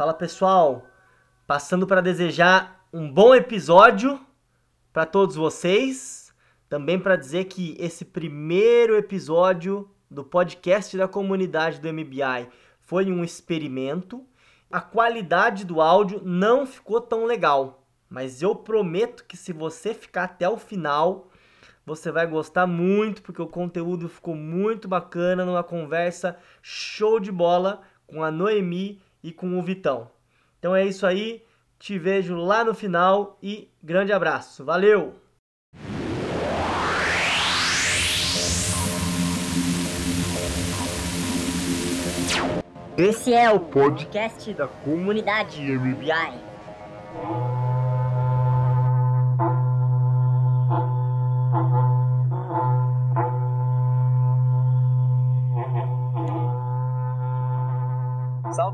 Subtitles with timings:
[0.00, 0.86] Fala pessoal,
[1.46, 4.18] passando para desejar um bom episódio
[4.94, 6.34] para todos vocês.
[6.70, 12.48] Também para dizer que esse primeiro episódio do podcast da comunidade do MBI
[12.80, 14.24] foi um experimento.
[14.70, 20.24] A qualidade do áudio não ficou tão legal, mas eu prometo que se você ficar
[20.24, 21.28] até o final,
[21.84, 27.82] você vai gostar muito, porque o conteúdo ficou muito bacana numa conversa show de bola
[28.06, 30.10] com a Noemi e com o Vitão.
[30.58, 31.42] Então é isso aí,
[31.78, 34.64] te vejo lá no final e grande abraço.
[34.64, 35.14] Valeu!
[42.98, 46.38] Esse é o podcast da comunidade MBI.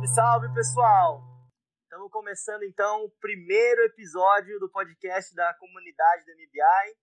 [0.07, 1.23] Salve, salve pessoal!
[1.85, 6.97] Estamos começando então o primeiro episódio do podcast da comunidade do MBI.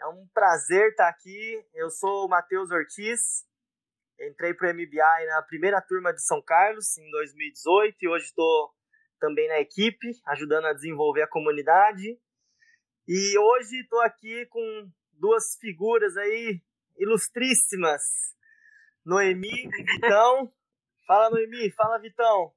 [0.00, 1.64] É um prazer estar aqui.
[1.74, 3.44] Eu sou o Matheus Ortiz.
[4.20, 8.72] Entrei para o MBI na primeira turma de São Carlos em 2018 e hoje estou
[9.18, 12.18] também na equipe, ajudando a desenvolver a comunidade.
[13.08, 16.62] E hoje estou aqui com duas figuras aí
[16.98, 18.02] ilustríssimas,
[19.04, 20.52] Noemi e Vitão.
[21.06, 21.70] Fala, Noemi.
[21.72, 22.50] Fala, Vitão.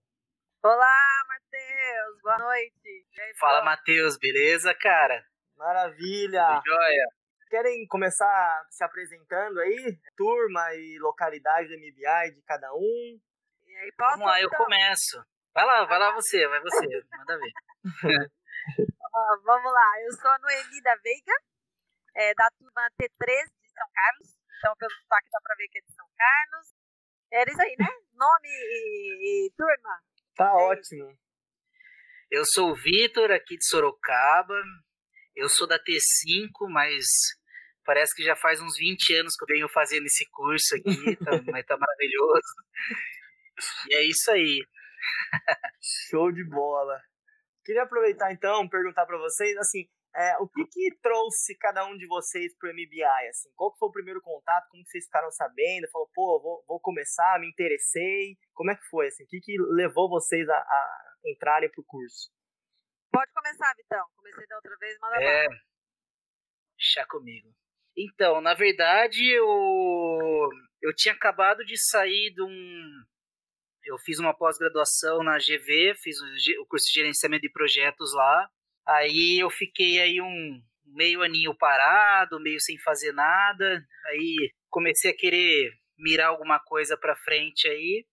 [0.63, 2.21] Olá, Matheus.
[2.21, 3.05] Boa noite.
[3.19, 4.17] Aí, Fala, Matheus.
[4.17, 5.21] Beleza, cara?
[5.57, 6.45] Maravilha.
[6.47, 7.07] Tudo jóia?
[7.49, 9.99] Querem começar se apresentando aí?
[10.15, 13.19] Turma e localidade do MBI de cada um.
[13.65, 14.63] E aí, posso, Vamos lá, eu então?
[14.63, 15.25] começo.
[15.53, 16.87] Vai lá, vai lá você, vai você.
[17.17, 17.51] Manda ver.
[19.13, 20.01] Ó, vamos lá.
[20.05, 21.33] Eu sou a Noemi da Veiga,
[22.15, 23.27] é, da turma T3
[23.61, 24.37] de São Carlos.
[24.57, 26.76] Então, pelo sotaque dá pra ver que é de São Carlos.
[27.31, 27.87] Era isso aí, né?
[28.13, 30.01] Nome e, e turma.
[30.35, 31.17] Tá É ótimo.
[32.29, 34.61] Eu sou o Vitor, aqui de Sorocaba.
[35.35, 37.05] Eu sou da T5, mas
[37.85, 41.31] parece que já faz uns 20 anos que eu venho fazendo esse curso aqui, tá,
[41.51, 42.53] mas tá maravilhoso.
[43.89, 44.65] E é isso aí.
[46.09, 47.01] Show de bola.
[47.63, 52.07] Queria aproveitar então, perguntar para vocês, assim, é, o que que trouxe cada um de
[52.07, 53.51] vocês pro MBI, assim?
[53.55, 54.67] Qual que foi o primeiro contato?
[54.69, 55.87] Como que vocês ficaram sabendo?
[55.91, 58.35] Falou, pô, vou, vou começar, me interessei.
[58.53, 59.23] Como é que foi, assim?
[59.23, 62.31] O que que levou vocês a, a entrarem pro curso?
[63.11, 64.05] Pode começar, Vitão.
[64.15, 65.47] Comecei da outra vez, manda É.
[65.47, 65.55] lá.
[66.79, 67.49] Chá comigo.
[67.95, 70.49] Então, na verdade, eu,
[70.81, 73.03] eu tinha acabado de sair de um.
[73.83, 76.17] Eu fiz uma pós-graduação na GV, fiz
[76.59, 78.49] o curso de gerenciamento de projetos lá.
[78.87, 83.85] Aí eu fiquei aí um meio aninho parado, meio sem fazer nada.
[84.07, 88.05] Aí comecei a querer mirar alguma coisa pra frente aí.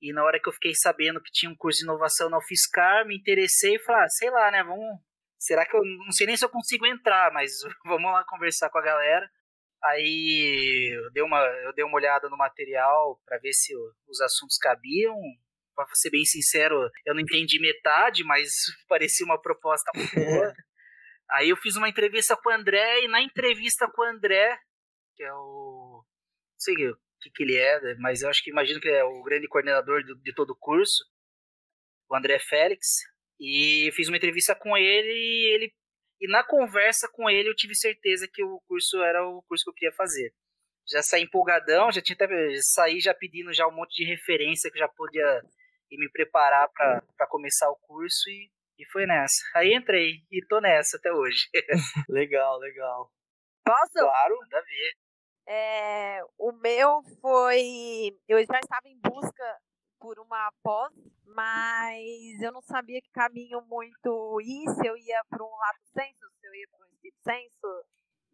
[0.00, 3.06] E na hora que eu fiquei sabendo que tinha um curso de inovação na UFSCar,
[3.06, 5.00] me interessei e falei, ah, sei lá, né, vamos,
[5.38, 7.52] será que eu não sei nem se eu consigo entrar, mas
[7.84, 9.28] vamos lá conversar com a galera.
[9.84, 13.74] Aí eu dei uma, eu dei uma olhada no material para ver se
[14.08, 15.16] os assuntos cabiam.
[15.76, 18.48] Para ser bem sincero, eu não entendi metade, mas
[18.88, 20.52] parecia uma proposta muito boa.
[21.30, 24.58] Aí eu fiz uma entrevista com o André e na entrevista com o André,
[25.14, 28.80] que é o não sei o que, que ele é, mas eu acho que imagino
[28.80, 31.04] que ele é o grande coordenador do- de todo o curso,
[32.08, 32.86] o André Félix.
[33.38, 35.74] E fiz uma entrevista com ele e ele
[36.18, 39.70] e na conversa com ele eu tive certeza que o curso era o curso que
[39.70, 40.32] eu queria fazer.
[40.88, 42.26] Já saí empolgadão, já tinha até
[42.62, 45.42] saí já pedindo já um monte de referência que eu já podia
[45.90, 49.42] ir me preparar para começar o curso e, e foi nessa.
[49.54, 51.48] Aí entrei e tô nessa até hoje.
[52.08, 53.10] Legal, legal.
[53.64, 53.98] Posso?
[53.98, 54.36] Claro.
[54.36, 54.92] Manda ver.
[55.48, 58.16] É, o meu foi.
[58.28, 59.60] Eu já estava em busca
[60.00, 60.92] por uma pós,
[61.24, 66.30] mas eu não sabia que caminho muito ir, se eu ia para um lato senso,
[66.40, 67.84] se eu ia para um espírito senso.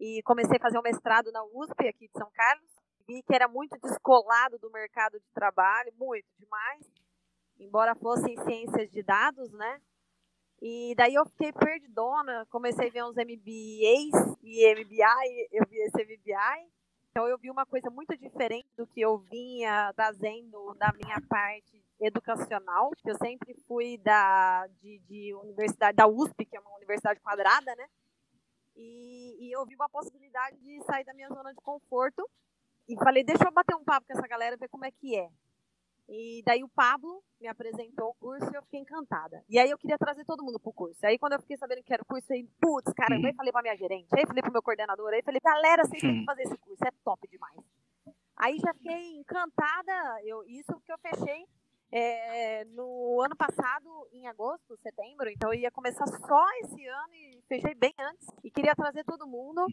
[0.00, 2.68] E comecei a fazer um mestrado na USP, aqui de São Carlos.
[3.06, 6.86] Vi que era muito descolado do mercado de trabalho, muito demais.
[7.62, 9.80] Embora fosse em ciências de dados, né?
[10.60, 16.04] E daí eu fiquei perdidona, comecei a ver uns MBAs e MBI, eu vi esse
[16.04, 16.70] MBI.
[17.10, 21.84] Então eu vi uma coisa muito diferente do que eu vinha trazendo da minha parte
[22.00, 22.90] educacional.
[23.04, 27.86] Eu sempre fui da de, de universidade da USP, que é uma universidade quadrada, né?
[28.74, 32.28] E, e eu vi uma possibilidade de sair da minha zona de conforto
[32.88, 35.28] e falei, deixa eu bater um papo com essa galera ver como é que é.
[36.14, 39.42] E daí o Pablo me apresentou o curso e eu fiquei encantada.
[39.48, 40.98] E aí eu queria trazer todo mundo pro curso.
[41.06, 43.50] Aí quando eu fiquei sabendo que era o curso, eu falei, putz, caramba, aí falei
[43.50, 46.42] pra minha gerente, aí falei pro meu coordenador, aí falei, galera, vocês têm que fazer
[46.42, 47.58] esse curso, é top demais.
[48.36, 51.46] Aí já fiquei encantada, eu, isso que eu fechei
[51.90, 57.42] é, no ano passado, em agosto, setembro, então eu ia começar só esse ano e
[57.48, 58.28] fechei bem antes.
[58.44, 59.66] E queria trazer todo mundo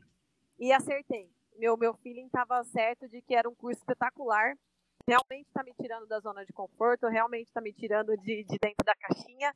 [0.58, 1.30] e acertei.
[1.58, 4.56] Meu, meu feeling estava certo de que era um curso espetacular.
[5.10, 8.86] Realmente está me tirando da zona de conforto, realmente está me tirando de, de dentro
[8.86, 9.52] da caixinha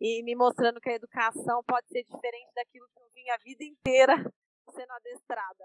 [0.00, 3.64] e me mostrando que a educação pode ser diferente daquilo que eu vim a vida
[3.64, 4.14] inteira
[4.74, 5.64] sendo adestrada.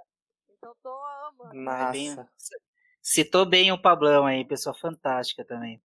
[0.49, 0.93] Então tô
[1.29, 1.55] amando.
[1.55, 2.29] Massa.
[3.01, 5.81] Citou bem o Pablão aí, pessoa fantástica também.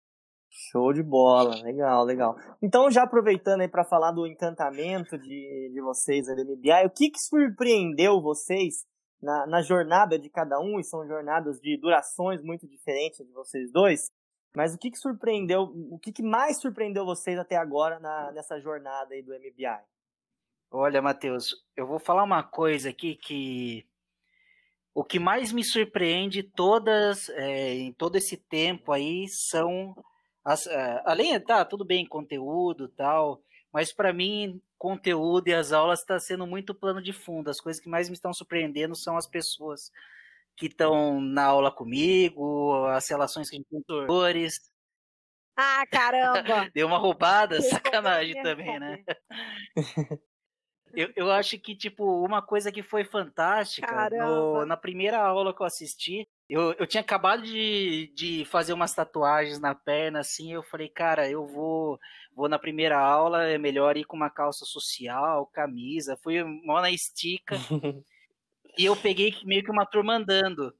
[0.49, 2.37] Show de bola, legal, legal.
[2.61, 6.89] Então, já aproveitando aí para falar do encantamento de, de vocês ali do MBI, o
[6.89, 8.87] que, que surpreendeu vocês
[9.21, 13.71] na, na jornada de cada um, e são jornadas de durações muito diferentes de vocês
[13.71, 14.11] dois,
[14.55, 18.59] mas o que, que surpreendeu, o que, que mais surpreendeu vocês até agora na, nessa
[18.59, 19.79] jornada aí do MBI?
[20.71, 23.85] Olha, Matheus, eu vou falar uma coisa aqui que
[24.93, 29.95] o que mais me surpreende todas é, em todo esse tempo aí são
[30.43, 33.41] as, uh, além, tá, tudo bem, conteúdo tal,
[33.71, 37.49] mas para mim, conteúdo e as aulas está sendo muito plano de fundo.
[37.49, 39.91] As coisas que mais me estão surpreendendo são as pessoas
[40.55, 44.59] que estão na aula comigo, as relações que a gente tem com os
[45.55, 46.41] Ah, caramba!
[46.73, 49.03] Deu uma roubada, sacanagem também, né?
[50.93, 55.61] Eu, eu acho que, tipo, uma coisa que foi fantástica, no, na primeira aula que
[55.61, 60.63] eu assisti, eu, eu tinha acabado de, de fazer umas tatuagens na perna, assim, eu
[60.63, 61.99] falei, cara, eu vou,
[62.35, 66.89] vou na primeira aula, é melhor ir com uma calça social, camisa, fui mó na
[66.89, 67.55] estica,
[68.77, 70.73] e eu peguei meio que uma turma andando.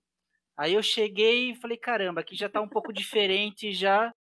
[0.58, 4.14] Aí eu cheguei e falei, caramba, aqui já tá um pouco diferente já,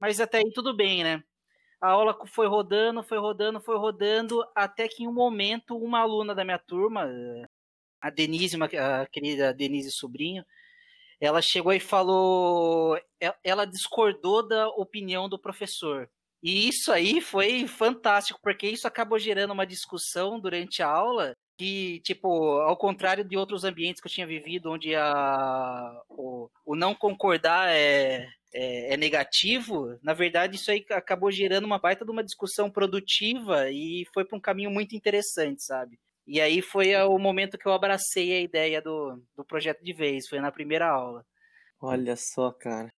[0.00, 1.22] mas até aí tudo bem, né?
[1.84, 6.34] A aula foi rodando, foi rodando, foi rodando, até que em um momento uma aluna
[6.34, 7.06] da minha turma,
[8.00, 10.42] a Denise, a querida Denise Sobrinho,
[11.20, 12.98] ela chegou e falou,
[13.44, 16.08] ela discordou da opinião do professor.
[16.42, 22.00] E isso aí foi fantástico, porque isso acabou gerando uma discussão durante a aula que,
[22.00, 26.94] tipo, ao contrário de outros ambientes que eu tinha vivido, onde a, o, o não
[26.94, 28.26] concordar é,
[28.56, 33.68] é, é, negativo, na verdade isso aí acabou gerando uma baita de uma discussão produtiva
[33.68, 35.98] e foi para um caminho muito interessante, sabe?
[36.24, 40.28] E aí foi o momento que eu abracei a ideia do, do projeto de vez,
[40.28, 41.26] foi na primeira aula.
[41.80, 42.92] Olha só, cara.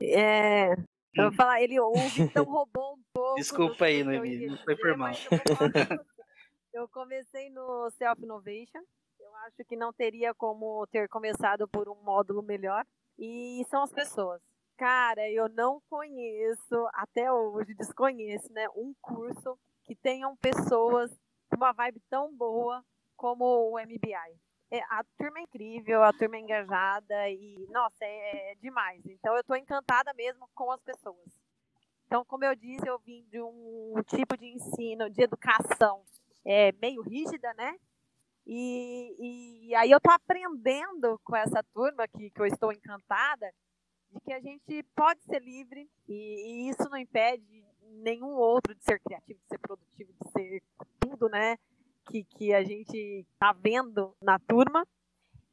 [0.00, 0.72] É.
[1.14, 3.34] Eu vou falar, ele ouve, então roubou um pouco.
[3.36, 5.12] Desculpa aí, Noemi, não foi por mal.
[6.72, 8.82] Eu comecei no Self Innovation.
[9.18, 12.86] Eu acho que não teria como ter começado por um módulo melhor.
[13.18, 14.40] E são as pessoas.
[14.80, 18.66] Cara, eu não conheço, até hoje, desconheço, né?
[18.74, 21.10] Um curso que tenham pessoas
[21.50, 22.82] com uma vibe tão boa
[23.14, 24.40] como o MBI.
[24.70, 29.04] É, a turma é incrível, a turma é engajada e, nossa, é, é demais.
[29.04, 31.28] Então, eu estou encantada mesmo com as pessoas.
[32.06, 36.02] Então, como eu disse, eu vim de um tipo de ensino, de educação
[36.42, 37.76] é, meio rígida, né?
[38.46, 43.52] E, e aí eu estou aprendendo com essa turma que eu estou encantada
[44.12, 47.64] de que a gente pode ser livre e, e, isso não impede
[48.02, 50.62] nenhum outro de ser criativo, de ser produtivo, de ser
[50.98, 51.56] tudo, né?
[52.04, 52.96] Que, que a gente
[53.32, 54.86] está vendo na turma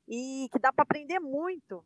[0.07, 1.83] e que dá para aprender muito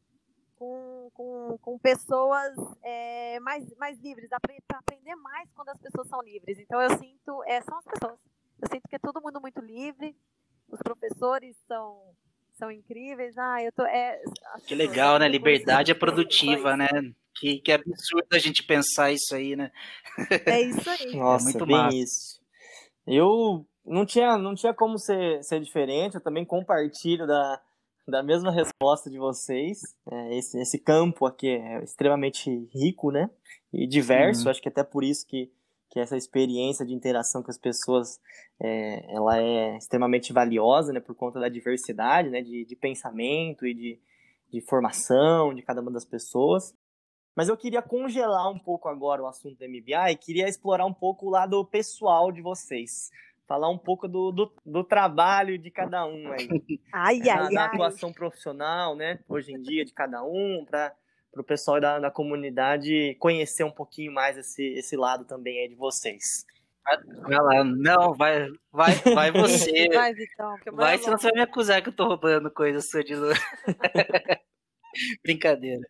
[0.56, 2.54] com, com, com pessoas
[2.84, 6.60] é, mais, mais livres, dá para aprender mais quando as pessoas são livres.
[6.60, 8.20] Então eu sinto, é, são as pessoas.
[8.62, 10.16] Eu sinto que é todo mundo muito livre,
[10.70, 12.16] os professores são
[12.62, 13.36] são incríveis.
[13.40, 13.84] Ah, eu tô.
[13.84, 14.22] É,
[14.68, 15.28] que legal, né?
[15.28, 16.88] Liberdade é produtiva, né?
[17.40, 19.72] Que, que absurdo a gente pensar isso aí, né?
[20.46, 21.16] É isso aí.
[21.18, 21.98] Nossa, é muito bem massa.
[21.98, 22.42] isso.
[23.08, 27.60] Eu não tinha, não tinha como ser, ser diferente, eu também compartilho da,
[28.08, 29.80] da mesma resposta de vocês.
[30.12, 33.28] É, esse, esse campo aqui é extremamente rico, né?
[33.74, 34.52] E diverso, uhum.
[34.52, 35.50] acho que até por isso que
[35.92, 38.20] que essa experiência de interação com as pessoas
[38.60, 43.74] é, ela é extremamente valiosa, né, por conta da diversidade, né, de, de pensamento e
[43.74, 44.00] de,
[44.50, 46.74] de formação de cada uma das pessoas.
[47.36, 50.94] Mas eu queria congelar um pouco agora o assunto do MBA e queria explorar um
[50.94, 53.10] pouco o lado pessoal de vocês.
[53.46, 56.48] Falar um pouco do, do, do trabalho de cada um aí.
[56.94, 57.68] Ai, na, ai, na ai.
[57.68, 59.20] atuação profissional, né?
[59.28, 60.96] Hoje em dia, de cada um, para
[61.32, 65.70] para o pessoal da, da comunidade conhecer um pouquinho mais esse, esse lado também aí
[65.70, 66.46] de vocês.
[67.24, 69.32] Vai lá, não, vai, vai, vai
[69.72, 69.88] você.
[69.90, 70.58] Vai, Vitão.
[70.74, 73.14] Vai, senão você vai me acusar que eu tô roubando coisas sua de
[75.24, 75.88] Brincadeira.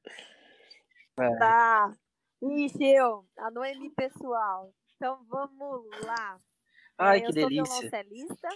[1.16, 1.38] Vai.
[1.38, 1.92] Tá.
[2.44, 4.74] Ixi, eu, a Noemi pessoal.
[4.96, 6.40] Então vamos lá.
[6.98, 7.66] Ai, é, que eu delícia.
[7.66, 7.90] Sou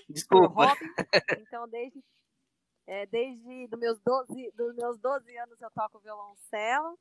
[0.09, 0.65] Desculpa.
[0.65, 0.79] Hobby,
[1.39, 1.99] então, desde
[2.87, 6.97] é, desde dos meus, 12, dos meus 12 anos eu toco violoncelo.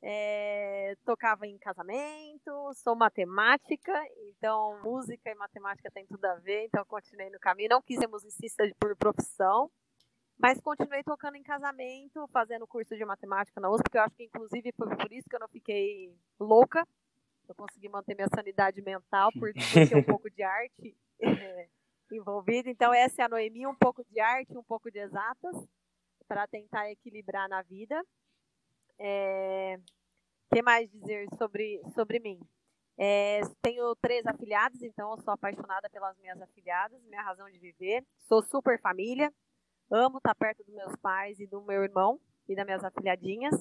[0.00, 3.92] é, tocava em casamento, sou matemática,
[4.28, 7.70] então música e matemática tem tudo a ver, então continuei no caminho.
[7.70, 9.70] Não quis ser musicista por profissão,
[10.38, 14.24] mas continuei tocando em casamento, fazendo curso de matemática na USP, porque eu acho que
[14.24, 16.86] inclusive foi por isso que eu não fiquei louca.
[17.48, 21.68] Eu consegui manter minha sanidade mental por ter um pouco de arte é,
[22.14, 22.70] envolvida.
[22.70, 25.56] Então essa é a Noemi, um pouco de arte, um pouco de exatas,
[26.26, 28.02] para tentar equilibrar na vida.
[28.98, 29.78] É,
[30.52, 32.40] que mais dizer sobre, sobre mim?
[33.00, 38.04] É, tenho três afilhados, então eu sou apaixonada pelas minhas afilhadas, minha razão de viver.
[38.26, 39.32] Sou super família,
[39.90, 43.54] amo estar perto dos meus pais e do meu irmão e das minhas afilhadinhas.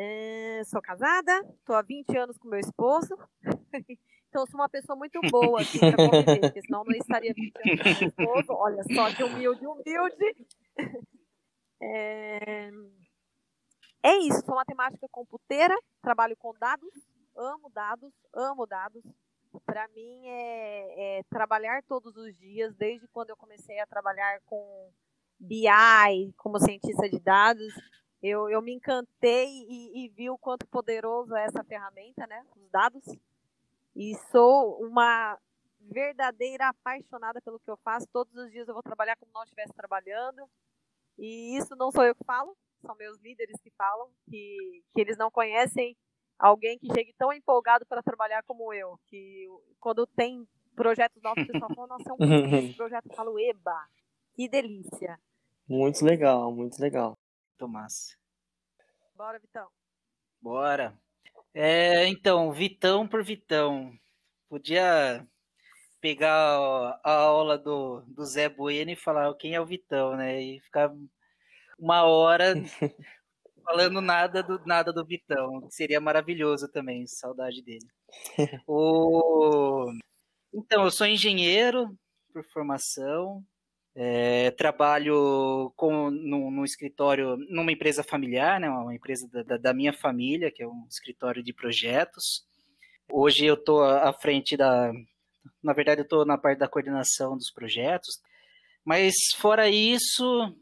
[0.00, 3.18] É, sou casada, estou há 20 anos com meu esposo.
[4.28, 8.08] então, sou uma pessoa muito boa aqui para senão não estaria 20 anos com meu
[8.08, 8.52] esposo.
[8.52, 10.46] Olha só que humilde, humilde.
[11.82, 12.70] É,
[14.04, 16.94] é isso, sou matemática computeira, trabalho com dados,
[17.36, 19.02] amo dados, amo dados.
[19.66, 24.92] Para mim é, é, trabalhar todos os dias, desde quando eu comecei a trabalhar com
[25.40, 27.74] BI, como cientista de dados,
[28.22, 32.70] eu, eu me encantei e, e vi o quanto poderoso é essa ferramenta, né, os
[32.70, 33.04] dados.
[33.94, 35.38] E sou uma
[35.80, 38.06] verdadeira apaixonada pelo que eu faço.
[38.12, 40.48] Todos os dias eu vou trabalhar como não estivesse trabalhando.
[41.18, 45.16] E isso não sou eu que falo, são meus líderes que falam, que, que eles
[45.16, 45.96] não conhecem
[46.38, 49.48] alguém que chegue tão empolgado para trabalhar como eu, que
[49.80, 50.46] quando tem
[50.76, 52.18] projetos novos, o pessoal fala, nossa, é um
[52.76, 53.88] projeto, eu falo, eba,
[54.34, 55.18] que delícia.
[55.68, 57.18] Muito legal, muito legal.
[57.58, 58.16] Tomás.
[59.14, 59.68] Bora, Vitão.
[60.40, 60.96] Bora.
[61.52, 63.92] É, então, Vitão por Vitão.
[64.48, 65.26] Podia
[66.00, 70.40] pegar a aula do, do Zé Bueno e falar quem é o Vitão, né?
[70.40, 70.94] E ficar
[71.78, 72.54] uma hora
[73.64, 75.68] falando nada do nada do Vitão.
[75.70, 77.86] Seria maravilhoso também, saudade dele.
[78.66, 79.92] o...
[80.54, 81.92] Então, eu sou engenheiro
[82.32, 83.44] por formação,
[84.00, 90.52] é, trabalho com, no, escritório, numa empresa familiar, né, uma empresa da, da, minha família,
[90.52, 92.46] que é um escritório de projetos.
[93.10, 94.92] Hoje eu estou à frente da.
[95.60, 98.20] Na verdade, eu estou na parte da coordenação dos projetos.
[98.84, 100.54] Mas, fora isso,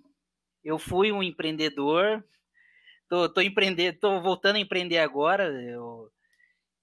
[0.65, 2.25] eu fui um empreendedor,
[3.07, 5.45] tô, tô, empreender, tô voltando a empreender agora.
[5.63, 6.11] Eu,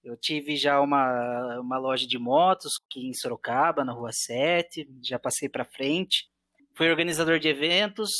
[0.03, 5.17] eu tive já uma, uma loja de motos aqui em Sorocaba, na Rua 7, já
[5.17, 6.31] passei para frente.
[6.75, 8.11] Fui organizador de eventos,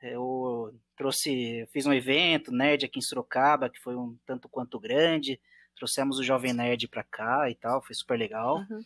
[0.00, 5.40] eu trouxe, fiz um evento nerd aqui em Sorocaba, que foi um tanto quanto grande.
[5.74, 8.58] Trouxemos o Jovem Nerd para cá e tal, foi super legal.
[8.58, 8.80] Uhum.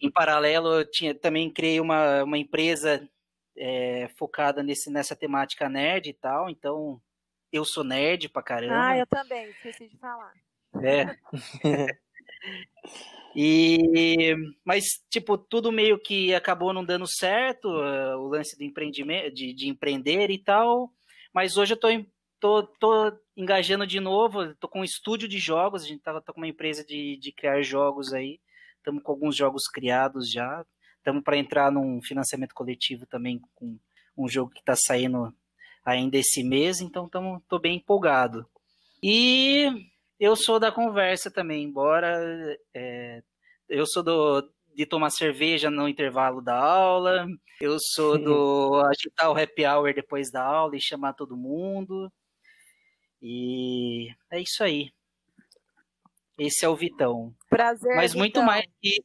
[0.00, 3.06] Em paralelo, eu tinha, também criei uma, uma empresa
[3.56, 7.00] é, focada nesse, nessa temática nerd e tal, então
[7.52, 8.88] eu sou nerd pra caramba.
[8.88, 10.32] Ah, eu também, esqueci de falar.
[10.82, 11.16] É.
[13.34, 19.32] e mas tipo tudo meio que acabou não dando certo uh, o lance do empreendimento
[19.32, 20.90] de, de, empreender e tal
[21.32, 21.88] mas hoje eu tô,
[22.40, 26.32] tô, tô engajando de novo tô com um estúdio de jogos a gente tava tô
[26.32, 28.40] com uma empresa de, de criar jogos aí
[28.78, 30.64] estamos com alguns jogos criados já
[31.00, 33.78] Estamos para entrar num financiamento coletivo também com
[34.16, 35.34] um jogo que está saindo
[35.82, 37.06] ainda esse mês, então
[37.38, 38.46] estou bem empolgado.
[39.02, 39.66] E
[40.20, 42.14] eu sou da conversa também, embora
[42.74, 43.22] é,
[43.66, 47.26] eu sou do, de tomar cerveja no intervalo da aula,
[47.58, 52.12] eu sou do agitar o happy hour depois da aula e chamar todo mundo.
[53.22, 54.92] E é isso aí.
[56.38, 57.34] Esse é o Vitão.
[57.48, 57.96] Prazer.
[57.96, 58.44] Mas muito Vitão.
[58.44, 59.04] mais que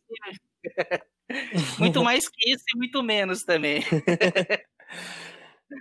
[1.80, 3.82] muito mais que isso e muito menos também.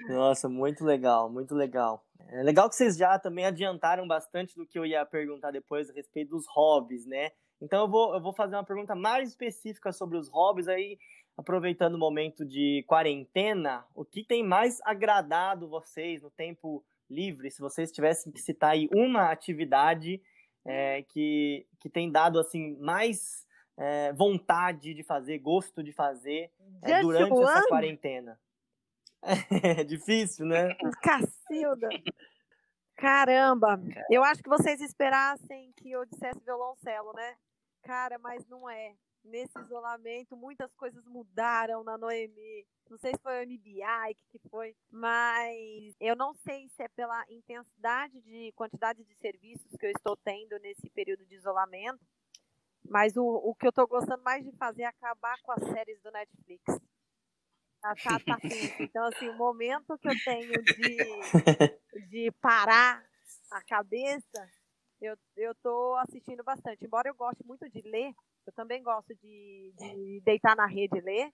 [0.08, 2.04] Nossa, muito legal, muito legal.
[2.28, 5.92] É legal que vocês já também adiantaram bastante do que eu ia perguntar depois a
[5.92, 7.30] respeito dos hobbies, né?
[7.60, 10.98] Então eu vou, eu vou fazer uma pergunta mais específica sobre os hobbies aí,
[11.36, 17.50] aproveitando o momento de quarentena, o que tem mais agradado vocês no tempo livre?
[17.50, 20.20] Se vocês tivessem que citar aí uma atividade
[20.64, 26.50] é, que, que tem dado assim mais é, vontade de fazer, gosto de fazer
[26.82, 28.38] é, durante essa quarentena?
[29.24, 30.74] É difícil, né?
[31.02, 31.88] Cacilda!
[32.96, 33.80] Caramba!
[34.10, 37.36] Eu acho que vocês esperassem que eu dissesse violoncelo, né?
[37.82, 38.94] Cara, mas não é.
[39.24, 42.66] Nesse isolamento, muitas coisas mudaram na Noemi.
[42.90, 46.88] Não sei se foi o MBI, que, que foi, mas eu não sei se é
[46.88, 51.98] pela intensidade de quantidade de serviços que eu estou tendo nesse período de isolamento,
[52.86, 55.98] mas o, o que eu tô gostando mais de fazer é acabar com as séries
[56.02, 56.62] do Netflix.
[57.84, 58.38] Tá, tá, tá
[58.80, 60.96] Então, assim, o momento que eu tenho de,
[62.08, 63.04] de parar
[63.50, 64.50] a cabeça,
[65.02, 66.86] eu, eu tô assistindo bastante.
[66.86, 68.14] Embora eu goste muito de ler,
[68.46, 71.30] eu também gosto de, de deitar na rede e ler.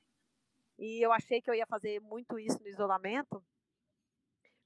[0.76, 3.40] E eu achei que eu ia fazer muito isso no isolamento,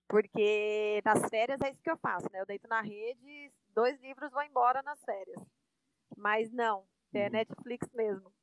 [0.09, 2.41] porque nas férias é isso que eu faço, né?
[2.41, 5.43] Eu deito na rede, dois livros vão embora nas férias.
[6.17, 8.34] Mas não, é Netflix mesmo.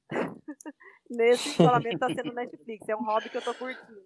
[1.10, 4.02] Nesse isolamento tá sendo Netflix, é um hobby que eu tô curtindo.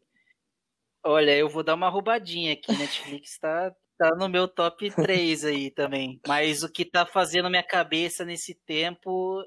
[1.03, 2.71] Olha, eu vou dar uma roubadinha aqui.
[2.75, 6.19] Netflix tá, tá no meu top 3 aí também.
[6.27, 9.43] Mas o que tá fazendo minha cabeça nesse tempo,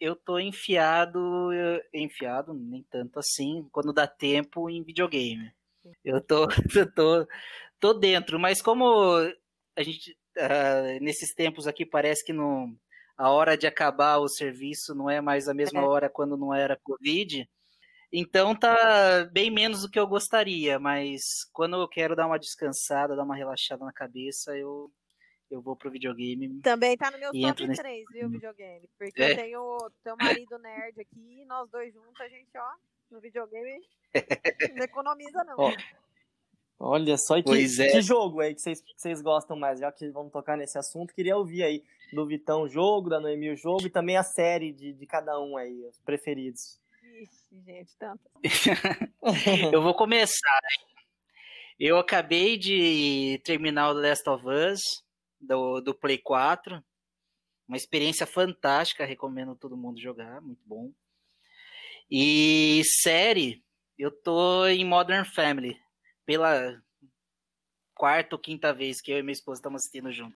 [0.00, 1.50] eu tô enfiado,
[1.92, 5.52] enfiado, nem tanto assim, quando dá tempo em videogame.
[6.02, 7.26] Eu tô, eu tô,
[7.78, 9.14] tô dentro, mas como
[9.76, 12.74] a gente, uh, nesses tempos aqui, parece que não,
[13.16, 15.84] a hora de acabar o serviço não é mais a mesma é.
[15.84, 17.48] hora quando não era Covid,
[18.12, 23.16] então tá bem menos do que eu gostaria, mas quando eu quero dar uma descansada,
[23.16, 24.90] dar uma relaxada na cabeça, eu
[25.50, 26.60] eu vou pro videogame.
[26.62, 28.88] Também tá no meu top 3, viu, videogame?
[28.98, 29.32] Porque é.
[29.32, 32.70] eu tenho teu marido nerd aqui, e nós dois juntos, a gente, ó,
[33.10, 33.80] no videogame
[34.74, 35.56] não economiza não.
[35.58, 35.72] Ó,
[36.78, 37.90] olha só, e que, é.
[37.90, 39.80] que jogo aí que vocês, que vocês gostam mais?
[39.80, 43.50] Já que vamos tocar nesse assunto, queria ouvir aí do Vitão o jogo, da Noemi
[43.50, 46.80] o jogo e também a série de, de cada um aí, os preferidos.
[47.22, 48.30] Ixi, gente, tanto.
[49.72, 50.60] eu vou começar.
[51.78, 54.80] Eu acabei de terminar o Last of Us
[55.40, 56.82] do, do Play 4.
[57.66, 60.92] Uma experiência fantástica, recomendo todo mundo jogar, muito bom.
[62.10, 63.64] E série,
[63.98, 65.80] eu tô em Modern Family,
[66.26, 66.80] pela
[67.94, 70.36] quarta ou quinta vez que eu e minha esposa estamos assistindo junto.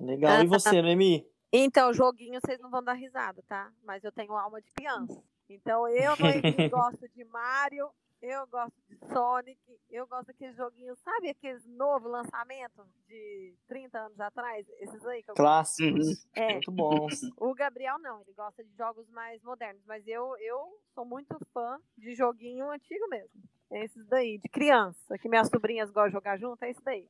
[0.00, 0.42] Legal.
[0.42, 1.26] E você, Noemi?
[1.52, 3.72] Então, joguinho vocês não vão dar risada, tá?
[3.82, 5.22] Mas eu tenho alma de criança.
[5.48, 6.12] Então eu,
[6.70, 7.88] gosto de Mario,
[8.20, 9.60] eu gosto de Sonic,
[9.90, 14.66] eu gosto daqueles joguinhos, sabe aqueles novos lançamentos de 30 anos atrás?
[14.80, 16.26] Esses aí que eu Clássicos.
[16.34, 16.52] É.
[16.52, 17.20] Muito bons.
[17.38, 21.78] O Gabriel não, ele gosta de jogos mais modernos, mas eu, eu sou muito fã
[21.96, 23.42] de joguinho antigo mesmo.
[23.70, 27.08] É esses daí, de criança, que minhas sobrinhas gostam de jogar junto, é isso daí.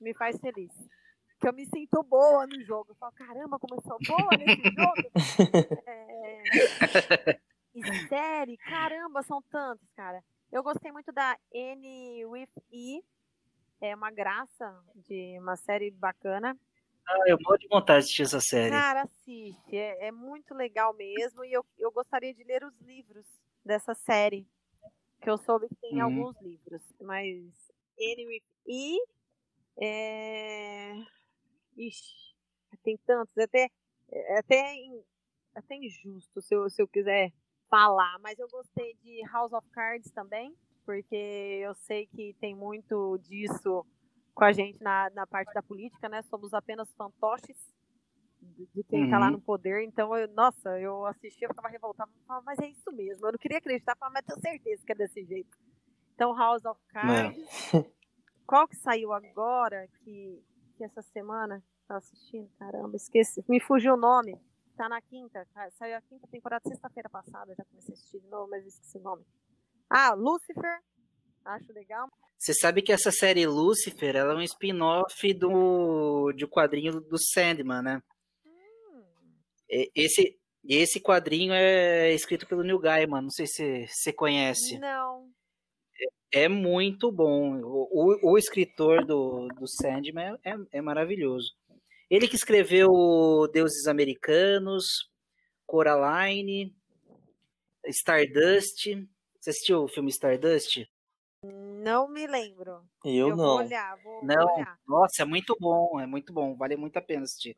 [0.00, 0.72] Me faz feliz.
[1.42, 2.92] Que eu me sinto boa no jogo.
[2.92, 5.10] Eu falo, caramba, como eu sou boa nesse jogo.
[5.88, 7.40] é...
[7.74, 10.22] E série, caramba, são tantos, cara.
[10.52, 13.02] Eu gostei muito da N with E.
[13.80, 16.56] É uma graça de uma série bacana.
[17.08, 18.70] Ah, eu morro de vontade de assistir essa série.
[18.70, 19.76] Cara, assiste.
[19.76, 21.44] É, é, muito legal mesmo.
[21.44, 23.26] E eu, eu gostaria de ler os livros
[23.64, 24.46] dessa série.
[25.20, 26.04] Que eu soube que tem uhum.
[26.04, 26.82] alguns livros.
[27.00, 27.26] Mas
[27.98, 28.98] N with E.
[29.80, 30.92] É...
[31.76, 32.34] Ixi,
[32.82, 33.36] tem tantos.
[33.36, 33.68] É até,
[34.10, 34.74] é até,
[35.54, 37.32] até injusto se eu, se eu quiser
[37.68, 40.54] falar, mas eu gostei de House of Cards também,
[40.84, 41.16] porque
[41.64, 43.86] eu sei que tem muito disso
[44.34, 46.22] com a gente na, na parte da política, né?
[46.22, 47.56] Somos apenas fantoches
[48.42, 49.22] de quem está uhum.
[49.22, 49.84] lá no poder.
[49.84, 53.26] Então, eu, nossa, eu assistia, eu ficava revoltada, falava, mas é isso mesmo.
[53.26, 55.56] Eu não queria acreditar, falava, mas tenho certeza que é desse jeito.
[56.14, 57.36] Então, House of Cards.
[58.46, 60.42] Qual que saiu agora que,
[60.82, 61.62] que essa semana?
[61.86, 62.50] Tá assistindo?
[62.58, 63.44] Caramba, esqueci.
[63.48, 64.36] Me fugiu o nome.
[64.76, 65.46] Tá na quinta.
[65.78, 67.54] Saiu a quinta temporada sexta-feira passada.
[67.54, 69.24] Já comecei a assistir de novo, mas esqueci o nome.
[69.88, 70.80] Ah, Lucifer.
[71.44, 72.08] Acho legal.
[72.36, 77.82] Você sabe que essa série Lucifer ela é um spin-off do de quadrinho do Sandman,
[77.82, 78.02] né?
[78.44, 79.04] Hum.
[79.94, 83.22] Esse, esse quadrinho é escrito pelo Neil Gaiman.
[83.22, 84.78] Não sei se você conhece.
[84.78, 85.30] Não.
[86.32, 87.60] É, é muito bom.
[87.62, 91.52] O, o, o, escritor do, do Sandman é, é maravilhoso.
[92.10, 92.90] Ele que escreveu
[93.52, 95.10] Deuses Americanos,
[95.66, 96.74] Coraline,
[97.86, 99.08] Stardust.
[99.40, 100.86] Você assistiu o filme Stardust?
[101.44, 102.84] Não me lembro.
[103.04, 103.36] Eu, Eu não.
[103.36, 104.54] Vou olhar, vou, não.
[104.54, 104.78] Olhar.
[104.86, 106.54] Nossa, é muito bom, é muito bom.
[106.56, 107.56] Vale muito a pena assistir.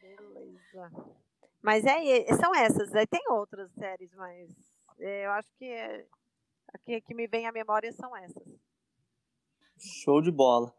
[0.00, 0.90] Beleza.
[1.60, 2.94] Mas é, são essas.
[2.94, 4.48] Aí tem outras séries, mas
[4.98, 6.06] é, eu acho que é,
[6.74, 8.46] a que me vem à memória são essas.
[9.78, 10.74] Show de bola.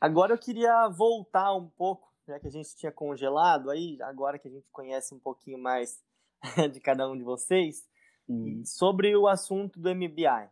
[0.00, 4.46] Agora eu queria voltar um pouco já que a gente tinha congelado aí, agora que
[4.46, 6.02] a gente conhece um pouquinho mais
[6.72, 7.88] de cada um de vocês,
[8.28, 8.62] uhum.
[8.64, 10.48] sobre o assunto do MBI.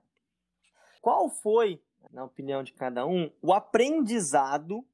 [1.00, 4.84] Qual foi, na opinião de cada um, o aprendizado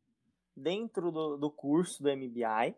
[0.55, 2.77] dentro do, do curso do MBI,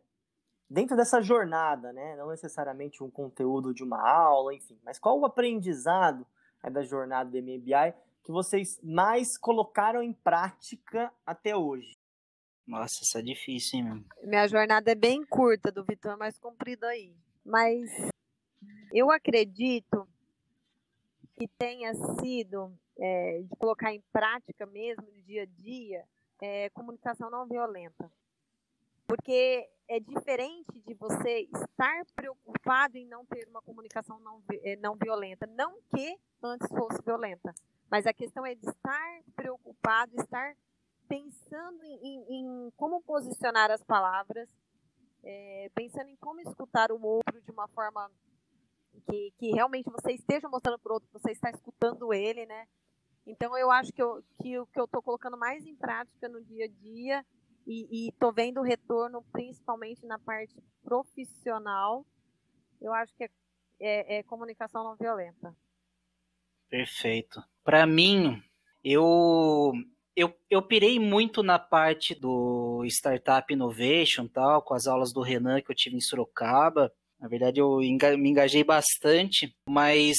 [0.71, 2.17] dentro dessa jornada, né?
[2.17, 6.27] Não necessariamente um conteúdo de uma aula, enfim, mas qual o aprendizado
[6.67, 11.97] é, da jornada do MBI que vocês mais colocaram em prática até hoje?
[12.67, 14.05] Nossa, isso é difícil, hein, meu?
[14.25, 17.15] Minha jornada é bem curta, do Vitor é mais comprida aí.
[17.45, 17.89] Mas
[18.93, 20.09] eu acredito
[21.37, 26.05] que tenha sido é, de colocar em prática mesmo no dia a dia
[26.41, 28.11] é, comunicação não violenta.
[29.07, 34.97] Porque é diferente de você estar preocupado em não ter uma comunicação não, é, não
[34.97, 35.47] violenta.
[35.47, 37.55] Não que antes fosse violenta,
[37.91, 40.57] mas a questão é de estar preocupado, estar
[41.09, 44.49] pensando em, em, em como posicionar as palavras,
[45.23, 48.11] é, pensando em como escutar o outro de uma forma
[49.09, 52.67] que, que realmente você esteja mostrando para o outro que você está escutando ele, né?
[53.27, 56.43] Então eu acho que, eu, que o que eu estou colocando mais em prática no
[56.45, 57.27] dia a dia
[57.67, 62.07] e estou vendo retorno principalmente na parte profissional,
[62.81, 63.31] eu acho que é,
[63.81, 65.55] é, é comunicação não violenta.
[66.69, 67.43] Perfeito.
[67.65, 68.43] Para mim,
[68.83, 69.73] eu,
[70.15, 75.61] eu, eu pirei muito na parte do Startup Innovation, tal, com as aulas do Renan
[75.61, 76.93] que eu tive em Sorocaba.
[77.19, 80.17] Na verdade, eu me engajei bastante, mas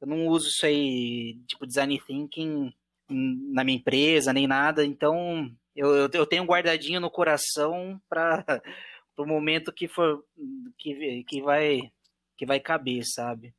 [0.00, 2.72] eu não uso isso aí, tipo, design thinking
[3.08, 4.84] na minha empresa, nem nada.
[4.84, 8.44] Então, eu, eu, eu tenho guardadinho no coração para
[9.16, 10.24] o momento que for
[10.78, 11.92] que, que vai
[12.36, 13.54] que vai caber, sabe?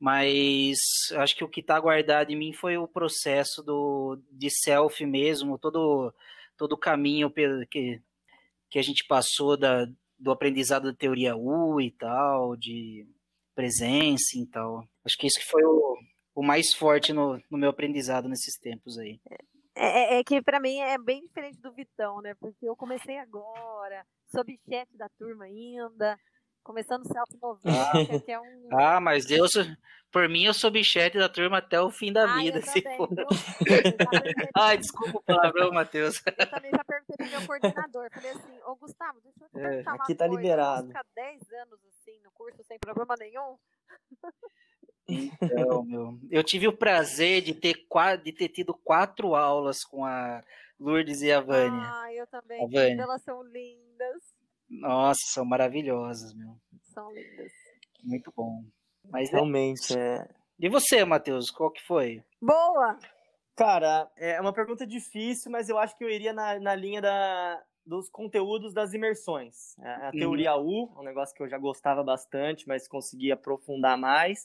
[0.00, 0.76] Mas
[1.12, 5.58] acho que o que está guardado em mim foi o processo do de self mesmo,
[5.58, 6.12] todo
[6.56, 7.30] todo o caminho
[7.70, 8.00] que,
[8.70, 9.86] que a gente passou da,
[10.18, 13.06] do aprendizado da teoria U e tal, de
[13.54, 14.86] presença e tal.
[15.04, 15.98] Acho que isso que foi o,
[16.34, 19.20] o mais forte no, no meu aprendizado nesses tempos aí.
[19.74, 22.34] É, é, é que para mim é bem diferente do Vitão, né?
[22.38, 26.18] Porque eu comecei agora, sob chat da turma ainda,
[26.62, 27.32] começando self
[27.64, 28.20] ah.
[28.24, 28.68] que é um.
[28.72, 29.46] Ah, mas eu,
[30.12, 33.08] por mim, eu sou bichete da turma até o fim da vida, se for.
[34.54, 36.22] Ai, desculpa o palavrão, Matheus.
[36.26, 38.10] Eu também já perguntei pro meu coordenador.
[38.12, 40.40] Falei assim, ô Gustavo, deixa eu te é, perguntar é, Aqui tá coisa.
[40.40, 40.86] liberado.
[40.88, 43.56] Ficar 10 anos assim no curso sem problema nenhum?
[45.08, 47.74] Então, meu, eu tive o prazer de ter,
[48.22, 50.42] de ter tido quatro aulas com a
[50.78, 51.82] Lourdes e a Vânia.
[51.82, 52.62] Ah, eu também.
[52.62, 53.02] A Vânia.
[53.02, 54.22] Elas são lindas.
[54.68, 56.56] Nossa, são maravilhosas, meu.
[56.94, 57.52] São lindas.
[58.02, 58.64] Muito bom.
[59.10, 60.28] Mas é realmente é.
[60.58, 62.22] E você, Matheus, qual que foi?
[62.40, 62.98] Boa!
[63.56, 67.62] Cara, é uma pergunta difícil, mas eu acho que eu iria na, na linha da,
[67.84, 69.78] dos conteúdos das imersões.
[69.80, 70.12] A, a uhum.
[70.12, 74.38] teoria U, um negócio que eu já gostava bastante, mas consegui aprofundar mais.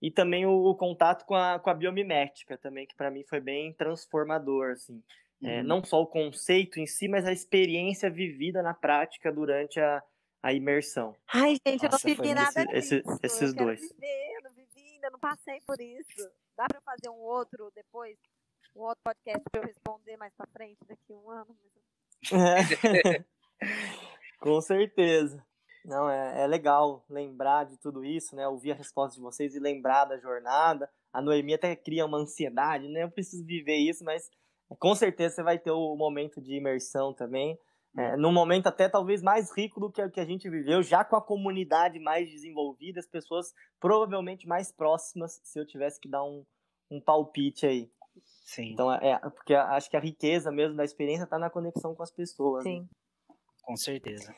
[0.00, 3.40] E também o, o contato com a, com a biomimética também, que para mim foi
[3.40, 5.02] bem transformador, assim.
[5.42, 5.52] É, uhum.
[5.52, 10.02] É, não só o conceito em si, mas a experiência vivida na prática durante a,
[10.42, 11.16] a imersão.
[11.32, 13.18] Ai, gente, Nossa, eu não vivi nada esse, disso.
[13.22, 13.80] Esses eu dois.
[13.80, 16.30] Viver, eu não vivi ainda, não passei por isso.
[16.56, 18.16] Dá para fazer um outro depois?
[18.76, 21.56] Um outro podcast para eu responder mais para frente, daqui a um ano?
[22.32, 23.24] É.
[24.40, 25.44] Com certeza.
[25.84, 28.48] Não, é, é legal lembrar de tudo isso, né?
[28.48, 30.88] Ouvir a resposta de vocês e lembrar da jornada.
[31.12, 33.02] A Noemi até cria uma ansiedade, né?
[33.02, 34.30] Eu preciso viver isso, mas
[34.78, 37.58] com certeza você vai ter o momento de imersão também.
[37.96, 41.04] É, num momento até talvez mais rico do que o que a gente viveu, já
[41.04, 46.24] com a comunidade mais desenvolvida, as pessoas provavelmente mais próximas, se eu tivesse que dar
[46.24, 46.44] um,
[46.90, 47.88] um palpite aí.
[48.44, 48.72] Sim.
[48.72, 52.02] Então, é, é porque acho que a riqueza mesmo da experiência está na conexão com
[52.02, 52.64] as pessoas.
[52.64, 52.70] Né?
[52.72, 52.80] Sim.
[52.80, 52.88] Né?
[53.62, 54.34] Com certeza.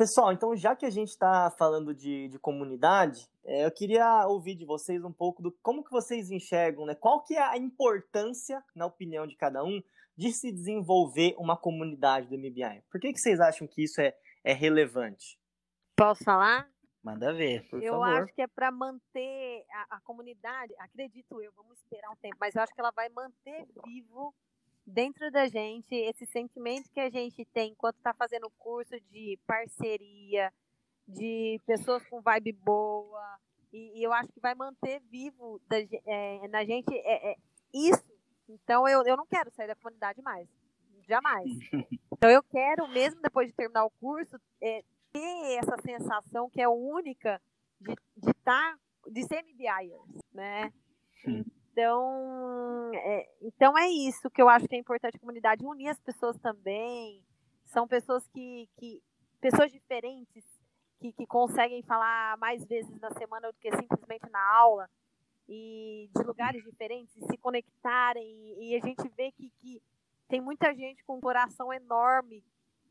[0.00, 4.54] Pessoal, então já que a gente está falando de, de comunidade, é, eu queria ouvir
[4.54, 6.94] de vocês um pouco do como que vocês enxergam, né?
[6.94, 9.82] Qual que é a importância, na opinião de cada um,
[10.16, 12.82] de se desenvolver uma comunidade do MBI?
[12.90, 15.38] Por que, que vocês acham que isso é, é relevante?
[15.94, 16.66] Posso falar?
[17.02, 18.22] Manda ver, por eu favor.
[18.22, 22.54] acho que é para manter a, a, comunidade, acredito eu, vamos esperar um tempo, mas
[22.54, 24.34] eu acho que ela vai manter vivo
[24.90, 29.38] dentro da gente esse sentimento que a gente tem enquanto está fazendo o curso de
[29.46, 30.52] parceria,
[31.06, 33.38] de pessoas com vibe boa,
[33.72, 37.36] e, e eu acho que vai manter vivo da, é, na gente é, é,
[37.72, 38.10] isso.
[38.48, 40.48] Então eu, eu não quero sair da comunidade mais,
[41.06, 41.46] jamais.
[42.12, 46.68] Então eu quero, mesmo depois de terminar o curso, é, ter essa sensação que é
[46.68, 47.40] única
[47.80, 48.78] de estar, de, tá,
[49.10, 50.70] de ser MBIers, né?
[51.80, 55.98] Então é, então é isso que eu acho que é importante a comunidade, unir as
[55.98, 57.24] pessoas também.
[57.64, 59.02] São pessoas que, que
[59.40, 60.44] pessoas diferentes
[61.00, 64.90] que, que conseguem falar mais vezes na semana do que simplesmente na aula
[65.48, 69.82] e de lugares diferentes e se conectarem e, e a gente vê que, que
[70.28, 72.44] tem muita gente com um coração enorme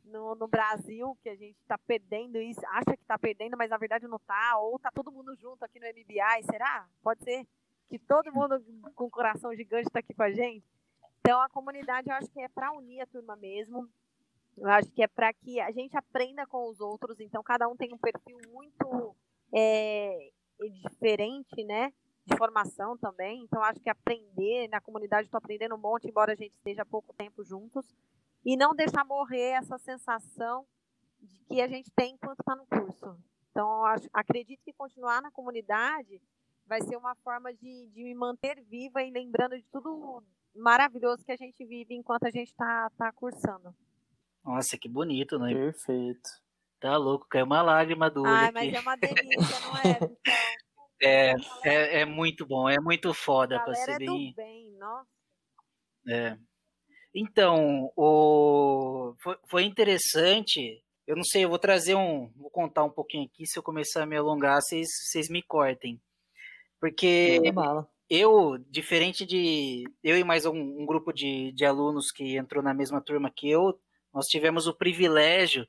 [0.04, 3.78] no, no Brasil que a gente está perdendo isso, acha que está perdendo, mas na
[3.78, 6.89] verdade não está, ou está todo mundo junto aqui no MBI, será?
[7.04, 7.47] Pode ser
[7.89, 8.63] que todo mundo
[8.95, 10.65] com coração gigante está aqui com a gente.
[11.19, 13.89] Então a comunidade eu acho que é para unir a turma mesmo.
[14.56, 17.19] Eu acho que é para que a gente aprenda com os outros.
[17.19, 19.15] Então cada um tem um perfil muito
[19.54, 20.32] é,
[20.84, 21.91] diferente, né?
[22.25, 23.43] De formação também.
[23.43, 26.86] Então acho que aprender na comunidade estou aprendendo um monte, embora a gente esteja há
[26.86, 27.86] pouco tempo juntos.
[28.45, 30.65] e não deixar morrer essa sensação
[31.19, 33.17] de que a gente tem enquanto está no curso.
[33.52, 36.21] Então, acho, acredito que continuar na comunidade
[36.69, 40.23] vai ser uma forma de, de me manter viva e lembrando de tudo
[40.55, 43.75] maravilhoso que a gente vive enquanto a gente está tá cursando.
[44.45, 45.53] Nossa, que bonito, né?
[45.53, 46.29] Perfeito.
[46.79, 48.53] Tá louco, caiu uma lágrima do Ai, aqui.
[48.53, 49.89] mas é uma delícia, não é?
[49.91, 50.17] Então,
[51.01, 54.29] É, é, é muito bom, é muito foda a pra galera ser é bem.
[54.29, 55.10] do bem, nossa.
[56.08, 56.38] É.
[57.13, 59.13] Então, o...
[59.21, 60.84] foi, foi interessante.
[61.08, 62.32] Eu não sei, eu vou trazer um.
[62.36, 63.45] Vou contar um pouquinho aqui.
[63.45, 65.99] Se eu começar a me alongar, vocês, vocês me cortem.
[66.79, 67.41] Porque
[68.09, 69.83] eu, diferente de.
[70.03, 73.49] Eu e mais um, um grupo de, de alunos que entrou na mesma turma que
[73.49, 73.79] eu,
[74.13, 75.67] nós tivemos o privilégio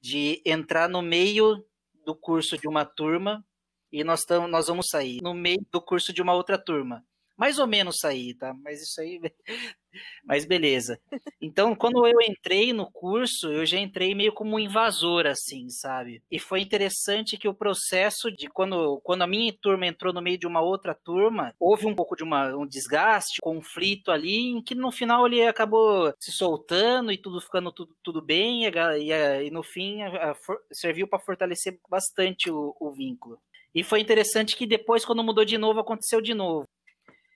[0.00, 1.64] de entrar no meio
[2.04, 3.44] do curso de uma turma
[3.92, 7.04] e nós, tamo, nós vamos sair no meio do curso de uma outra turma.
[7.36, 8.54] Mais ou menos sair, tá?
[8.62, 9.20] Mas isso aí.
[10.24, 11.00] Mas beleza.
[11.40, 16.22] Então, quando eu entrei no curso, eu já entrei meio como um invasor, assim, sabe?
[16.30, 20.38] E foi interessante que o processo de quando, quando a minha turma entrou no meio
[20.38, 24.74] de uma outra turma, houve um pouco de uma, um desgaste, conflito ali, em que
[24.74, 28.70] no final ele acabou se soltando e tudo ficando tudo, tudo bem, e,
[29.02, 33.38] e e no fim a- a for- serviu para fortalecer bastante o, o vínculo.
[33.74, 36.64] E foi interessante que depois, quando mudou de novo, aconteceu de novo.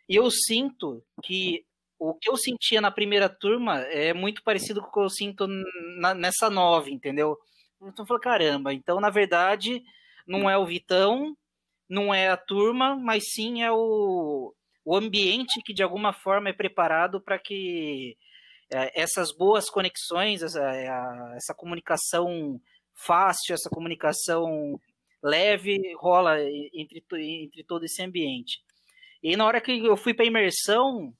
[0.08, 1.64] E eu sinto que
[1.98, 5.46] o que eu sentia na primeira turma é muito parecido com o que eu sinto
[6.00, 7.36] na- nessa nova, entendeu?
[7.82, 9.82] Então eu falei, caramba, então na verdade
[10.26, 11.36] não é o Vitão,
[11.88, 16.52] não é a turma, mas sim é o, o ambiente que de alguma forma é
[16.52, 18.16] preparado para que
[18.72, 22.60] é, essas boas conexões, essa, a- essa comunicação
[22.94, 24.80] fácil, essa comunicação
[25.22, 26.36] leve rola
[26.74, 27.02] entre,
[27.44, 28.60] entre todo esse ambiente.
[29.22, 31.12] E na hora que eu fui para imersão,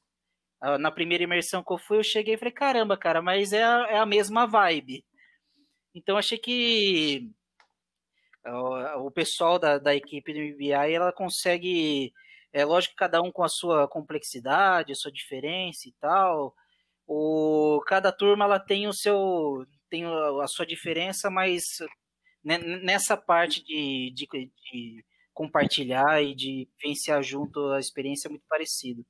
[0.61, 3.64] ah, na primeira imersão que eu fui, eu cheguei e falei, caramba, cara, mas é
[3.64, 5.04] a, é a mesma vibe.
[5.94, 7.30] Então achei que
[8.44, 12.12] ah, o pessoal da, da equipe do MBI, ela consegue,
[12.52, 16.54] é lógico que cada um com a sua complexidade, a sua diferença e tal,
[17.06, 21.62] o, cada turma ela tem o seu, tem a sua diferença, mas
[22.44, 24.26] ne- nessa parte de, de,
[24.72, 25.04] de
[25.38, 29.07] compartilhar e de vivenciar junto a experiência é muito parecido.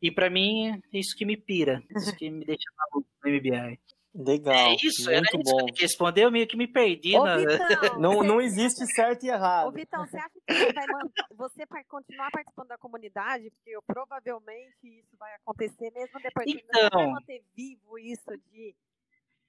[0.00, 3.78] E para mim, é isso que me pira, isso que me deixa maluco no MBI.
[4.14, 4.72] Legal.
[4.72, 5.72] É isso, era muito isso que bom.
[5.72, 7.16] que responder, eu meio que me perdi.
[7.16, 7.36] Ô, na...
[7.36, 7.46] Vitão,
[8.02, 9.72] Não, você- não existe certo e Ô, errado.
[9.72, 13.48] Vitão, você acha que você vai, man- você vai continuar participando da comunidade?
[13.50, 16.50] Porque eu, provavelmente isso vai acontecer mesmo depois.
[16.50, 17.10] Você vai Então.
[17.12, 18.74] manter vivo isso de,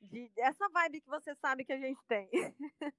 [0.02, 2.30] de essa vibe que você sabe que a gente tem.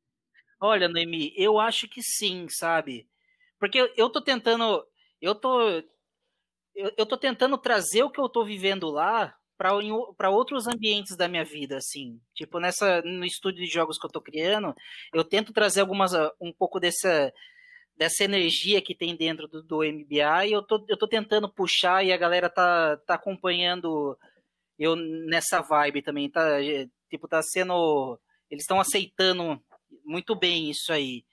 [0.61, 3.09] Olha, Noemi, eu acho que sim, sabe?
[3.59, 4.85] Porque eu, tô tentando.
[5.21, 5.61] Eu tô.
[6.75, 11.29] Eu, eu tô tentando trazer o que eu tô vivendo lá para outros ambientes da
[11.29, 12.21] minha vida, assim.
[12.35, 14.75] Tipo, nessa, no estúdio de jogos que eu tô criando,
[15.13, 16.15] eu tento trazer algumas.
[16.15, 17.33] ah, um pouco dessa,
[17.97, 22.05] dessa energia que tem dentro do, do MBA e eu tô, eu tô tentando puxar
[22.05, 24.19] e a galera tá, tá acompanhando
[24.79, 26.31] eu nessa vibe também.
[26.31, 28.19] Tá, eh, tipo, tá sendo.
[28.51, 29.61] Eles estão aceitando
[30.05, 31.25] muito bem isso aí.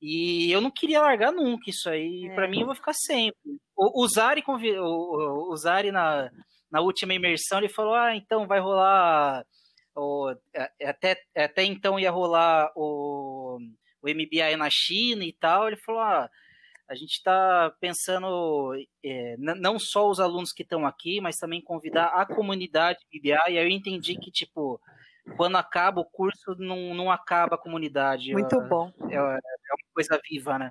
[0.00, 2.26] E eu não queria largar nunca isso aí.
[2.30, 2.34] É.
[2.34, 3.38] Pra mim, eu vou ficar sempre.
[3.76, 6.30] O, o Zari, convi- o, o- Zari na,
[6.70, 9.44] na última imersão, ele falou: Ah, então vai rolar.
[9.96, 13.58] O, é- até, até então ia rolar o,
[14.02, 15.68] o MBI na China e tal.
[15.68, 16.28] Ele falou: Ah,
[16.86, 22.08] a gente está pensando é, não só os alunos que estão aqui, mas também convidar
[22.08, 23.30] a comunidade MBI.
[23.30, 24.78] E aí eu entendi que, tipo,
[25.36, 28.32] quando acaba o curso, não, não acaba a comunidade.
[28.32, 28.92] Muito É- bom.
[29.10, 30.70] é, é uma coisa viva, né?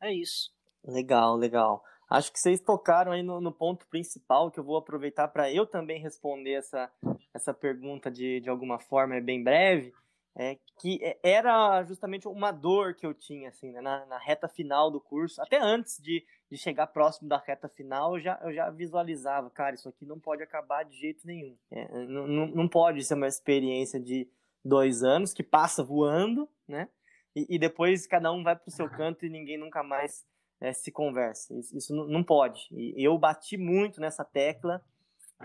[0.00, 0.50] É isso.
[0.84, 1.84] Legal, legal.
[2.08, 5.66] Acho que vocês tocaram aí no, no ponto principal que eu vou aproveitar para eu
[5.66, 6.90] também responder essa,
[7.32, 9.94] essa pergunta de, de alguma forma, é bem breve,
[10.36, 14.90] é que era justamente uma dor que eu tinha assim, né, na, na reta final
[14.90, 18.68] do curso, até antes de, de chegar próximo da reta final, eu já, eu já
[18.68, 21.56] visualizava, cara, isso aqui não pode acabar de jeito nenhum.
[21.70, 24.28] É, não, não não pode ser uma experiência de
[24.62, 26.90] dois anos que passa voando, né?
[27.34, 30.26] E, e depois cada um vai para o seu canto e ninguém nunca mais
[30.60, 31.54] é, se conversa.
[31.58, 32.68] Isso, isso não, não pode.
[32.70, 34.84] E eu bati muito nessa tecla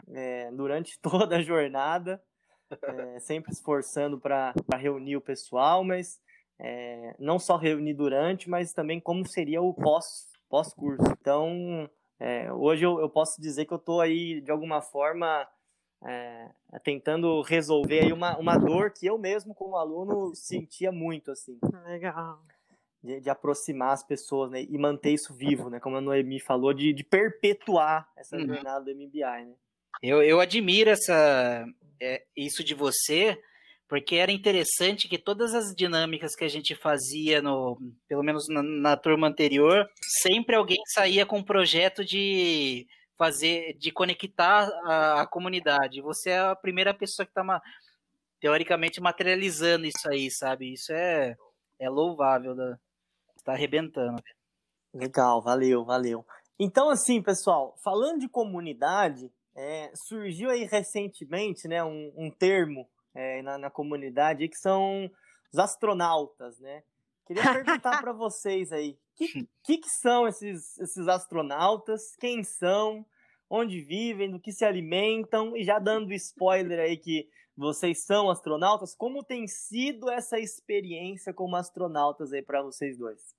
[0.09, 2.21] é, durante toda a jornada,
[2.69, 6.19] é, sempre esforçando para reunir o pessoal, mas
[6.59, 11.03] é, não só reunir durante, mas também como seria o pós, pós-curso.
[11.19, 15.47] Então, é, hoje eu, eu posso dizer que eu estou aí, de alguma forma,
[16.05, 16.49] é,
[16.83, 22.39] tentando resolver aí uma, uma dor que eu mesmo, como aluno, sentia muito, assim Legal.
[23.03, 24.61] de, de aproximar as pessoas, né?
[24.61, 25.79] E manter isso vivo, né?
[25.79, 28.45] Como a Noemi falou, de, de perpetuar essa Uhum.
[28.47, 29.53] jornada do MBI, né?
[30.01, 31.65] Eu, eu admiro essa,
[31.99, 33.41] é, isso de você,
[33.87, 38.61] porque era interessante que todas as dinâmicas que a gente fazia, no, pelo menos na,
[38.61, 39.87] na turma anterior,
[40.21, 42.85] sempre alguém saía com um projeto de
[43.17, 46.01] fazer, de conectar a, a comunidade.
[46.01, 47.61] Você é a primeira pessoa que está
[48.39, 50.73] teoricamente materializando isso aí, sabe?
[50.73, 51.35] Isso é,
[51.79, 52.77] é louvável, da,
[53.43, 54.21] tá arrebentando.
[54.93, 56.25] Legal, valeu, valeu.
[56.59, 63.41] Então, assim, pessoal, falando de comunidade, é, surgiu aí recentemente né, um, um termo é,
[63.41, 65.09] na, na, comunidade que são
[65.51, 66.83] os astronautas, né?
[67.25, 72.15] Queria perguntar para vocês aí, o que, que, que, são esses, esses astronautas?
[72.19, 73.03] Quem são?
[73.49, 74.29] Onde vivem?
[74.29, 75.57] Do que se alimentam?
[75.57, 81.55] E já dando spoiler aí que vocês são astronautas, como tem sido essa experiência como
[81.55, 83.35] astronautas aí para vocês dois?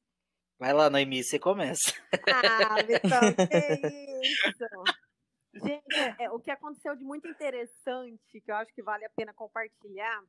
[0.59, 1.95] Vai lá, Noemi, você começa.
[2.27, 5.08] Ah, Vitão, que isso!
[5.55, 9.11] Gente, é, é, o que aconteceu de muito interessante, que eu acho que vale a
[9.11, 10.23] pena compartilhar,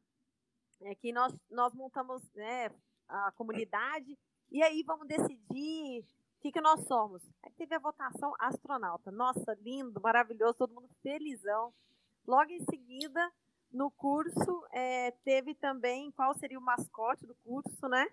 [0.82, 2.70] é que nós, nós montamos né,
[3.08, 4.18] a comunidade
[4.52, 7.22] e aí vamos decidir o que, que nós somos.
[7.44, 9.12] Aí teve a votação astronauta.
[9.12, 11.74] Nossa, lindo, maravilhoso, todo mundo felizão.
[12.26, 13.32] Logo em seguida,
[13.72, 18.08] no curso, é, teve também qual seria o mascote do curso, né?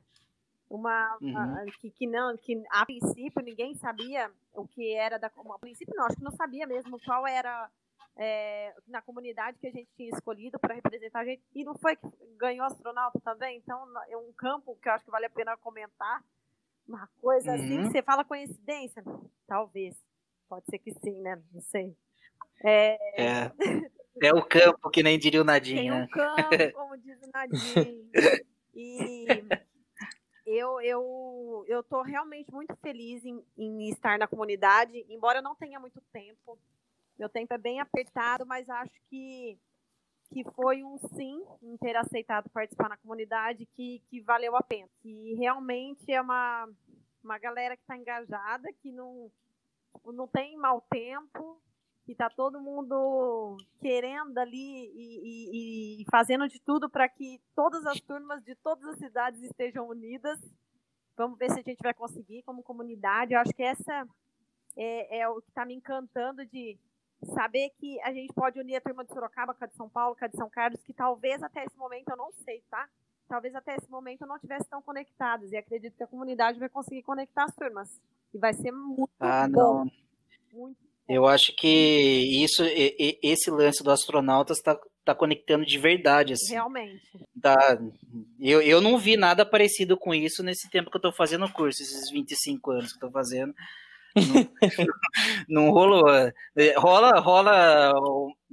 [0.69, 1.67] Uma, uhum.
[1.81, 6.05] que, que não que a princípio ninguém sabia o que era da a princípio não
[6.05, 7.71] acho que não sabia mesmo qual era
[8.17, 11.95] é, na comunidade que a gente tinha escolhido para representar a gente e não foi
[11.95, 15.57] que ganhou astronauta também então é um campo que eu acho que vale a pena
[15.57, 16.25] comentar
[16.89, 17.81] uma coisa assim uhum.
[17.81, 19.05] assim que você fala coincidência
[19.47, 19.95] talvez
[20.49, 21.97] pode ser que sim né não sei
[22.65, 23.53] é, é.
[24.21, 26.09] é o campo que nem diria o Nadinho Tem um né?
[26.09, 28.11] campo como diz o Nadinho
[28.75, 29.27] e
[30.57, 35.55] eu eu eu tô realmente muito feliz em, em, estar na comunidade, embora eu não
[35.55, 36.59] tenha muito tempo.
[37.19, 39.59] Meu tempo é bem apertado, mas acho que
[40.33, 44.89] que foi um sim em ter aceitado participar na comunidade que, que valeu a pena.
[45.01, 46.69] Que realmente é uma,
[47.23, 49.31] uma galera que está engajada, que não,
[50.05, 51.61] não tem mau tempo,
[52.07, 57.85] que está todo mundo querendo ali e, e, e fazendo de tudo para que todas
[57.85, 60.39] as turmas de todas as cidades estejam unidas.
[61.17, 63.35] Vamos ver se a gente vai conseguir como comunidade.
[63.35, 64.07] Eu acho que essa
[64.77, 66.79] é, é o que está me encantando de
[67.35, 70.15] saber que a gente pode unir a turma de Sorocaba com a de São Paulo,
[70.15, 72.89] com a de São Carlos, que talvez até esse momento eu não sei, tá?
[73.29, 75.51] Talvez até esse momento eu não tivesse tão conectadas.
[75.51, 78.01] E acredito que a comunidade vai conseguir conectar as turmas.
[78.33, 79.85] E vai ser muito ah, bom.
[79.85, 79.91] Não.
[80.53, 81.69] Muito eu acho que
[82.43, 82.63] isso,
[83.23, 86.55] esse lance do astronautas está tá conectando de verdade, assim.
[86.55, 87.09] Realmente.
[87.41, 87.79] Tá,
[88.41, 91.53] eu, eu não vi nada parecido com isso nesse tempo que eu estou fazendo o
[91.53, 93.55] curso, esses 25 anos que eu tô fazendo.
[94.17, 94.17] Não,
[95.49, 96.09] não rolou.
[96.57, 97.93] É, rola, rola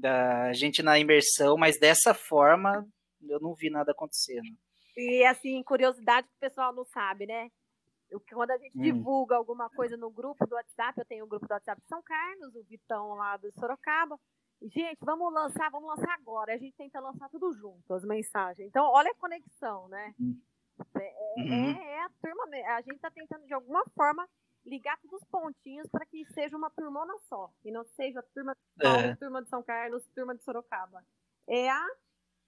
[0.03, 2.85] a gente na imersão, mas dessa forma
[3.27, 4.47] eu não vi nada acontecendo.
[4.95, 7.47] E assim, curiosidade que o pessoal não sabe, né?
[8.19, 8.81] Quando a gente hum.
[8.81, 12.01] divulga alguma coisa no grupo do WhatsApp, eu tenho um grupo do WhatsApp de São
[12.03, 14.19] Carlos, o Vitão lá do Sorocaba.
[14.61, 16.53] Gente, vamos lançar, vamos lançar agora.
[16.53, 18.67] A gente tenta lançar tudo junto, as mensagens.
[18.67, 20.13] Então, olha a conexão, né?
[20.19, 20.39] Hum.
[20.95, 21.81] É, é, uhum.
[21.81, 22.43] é, é a turma,
[22.75, 24.27] a gente está tentando de alguma forma
[24.65, 27.51] ligar todos os pontinhos para que seja uma turmona só.
[27.63, 29.15] E não seja a turma de São Paulo, é.
[29.15, 31.03] turma de São Carlos, turma de Sorocaba.
[31.47, 31.87] É a,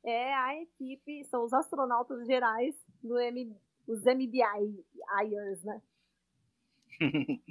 [0.06, 5.82] é a equipe, são os astronautas gerais do M, os MBIers, né?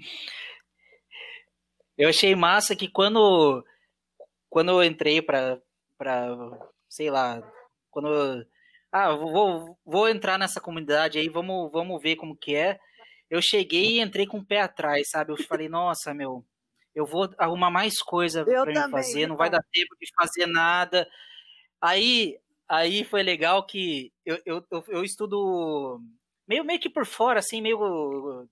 [1.98, 3.64] eu achei massa que quando
[4.48, 5.60] quando eu entrei para
[6.88, 7.42] sei lá,
[7.90, 8.46] quando
[8.92, 12.78] ah, vou, vou entrar nessa comunidade aí, vamos vamos ver como que é.
[13.28, 15.32] Eu cheguei e entrei com o pé atrás, sabe?
[15.32, 16.44] Eu falei, nossa, meu,
[16.94, 21.08] eu vou arrumar mais coisa para mim fazer, não vai dar tempo de fazer nada.
[21.80, 26.00] Aí, aí foi legal que eu, eu, eu, eu estudo
[26.46, 28.48] meio, meio que por fora, assim, meio.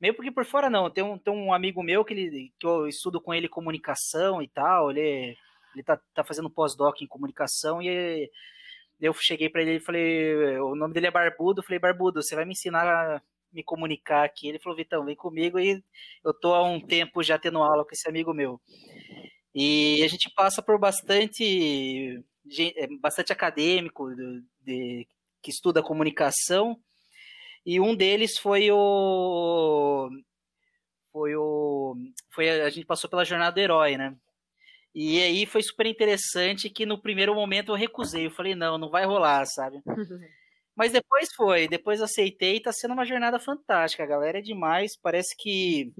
[0.00, 0.90] Meio porque por fora não.
[0.90, 4.48] Tem um, tem um amigo meu que, ele, que eu estudo com ele comunicação e
[4.48, 4.90] tal.
[4.90, 5.36] Ele,
[5.74, 8.30] ele tá, tá fazendo pós-doc em comunicação e
[9.00, 12.34] eu cheguei para ele e falei, o nome dele é Barbudo, eu falei, Barbudo, você
[12.34, 14.48] vai me ensinar a me comunicar aqui?
[14.48, 15.82] Ele falou, Vitão, vem comigo e
[16.22, 18.60] eu tô há um tempo já tendo aula com esse amigo meu.
[19.54, 22.22] E a gente passa por bastante,
[22.76, 25.08] é, bastante acadêmico de, de
[25.42, 26.78] que estuda comunicação
[27.64, 30.08] e um deles foi o.
[31.12, 31.96] Foi o.
[32.30, 34.16] Foi a, a gente passou pela jornada do herói, né?
[34.94, 38.26] E aí foi super interessante que no primeiro momento eu recusei.
[38.26, 39.80] Eu falei, não, não vai rolar, sabe?
[40.74, 44.02] Mas depois foi, depois aceitei e tá sendo uma jornada fantástica.
[44.02, 44.96] A galera é demais.
[44.96, 45.92] Parece que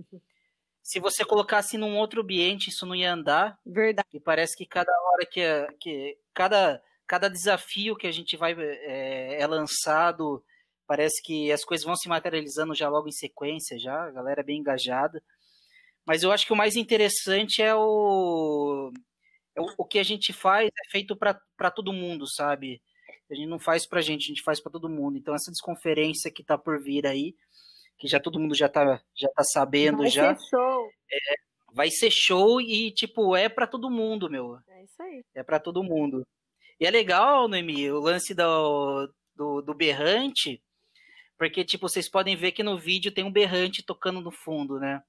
[0.83, 3.59] se você colocasse num outro ambiente, isso não ia andar.
[3.65, 4.09] Verdade.
[4.13, 5.43] E parece que cada hora que,
[5.79, 10.43] que cada, cada desafio que a gente vai é, é lançado,
[10.91, 14.45] parece que as coisas vão se materializando já logo em sequência, já, a galera é
[14.45, 15.23] bem engajada.
[16.05, 18.91] Mas eu acho que o mais interessante é o,
[19.55, 22.83] é o, o que a gente faz é feito para todo mundo, sabe?
[23.31, 25.17] A gente não faz pra gente, a gente faz para todo mundo.
[25.17, 27.37] Então essa desconferência que tá por vir aí,
[27.97, 30.35] que já todo mundo já tá, já tá sabendo Vai já.
[30.35, 30.91] ser show.
[31.09, 31.19] É,
[31.73, 34.59] vai ser show e, tipo, é para todo mundo, meu.
[34.67, 35.23] É isso aí.
[35.37, 36.27] É para todo mundo.
[36.81, 40.61] E é legal, Noemi, o lance do, do, do berrante,
[41.41, 45.03] porque, tipo, vocês podem ver que no vídeo tem um berrante tocando no fundo, né?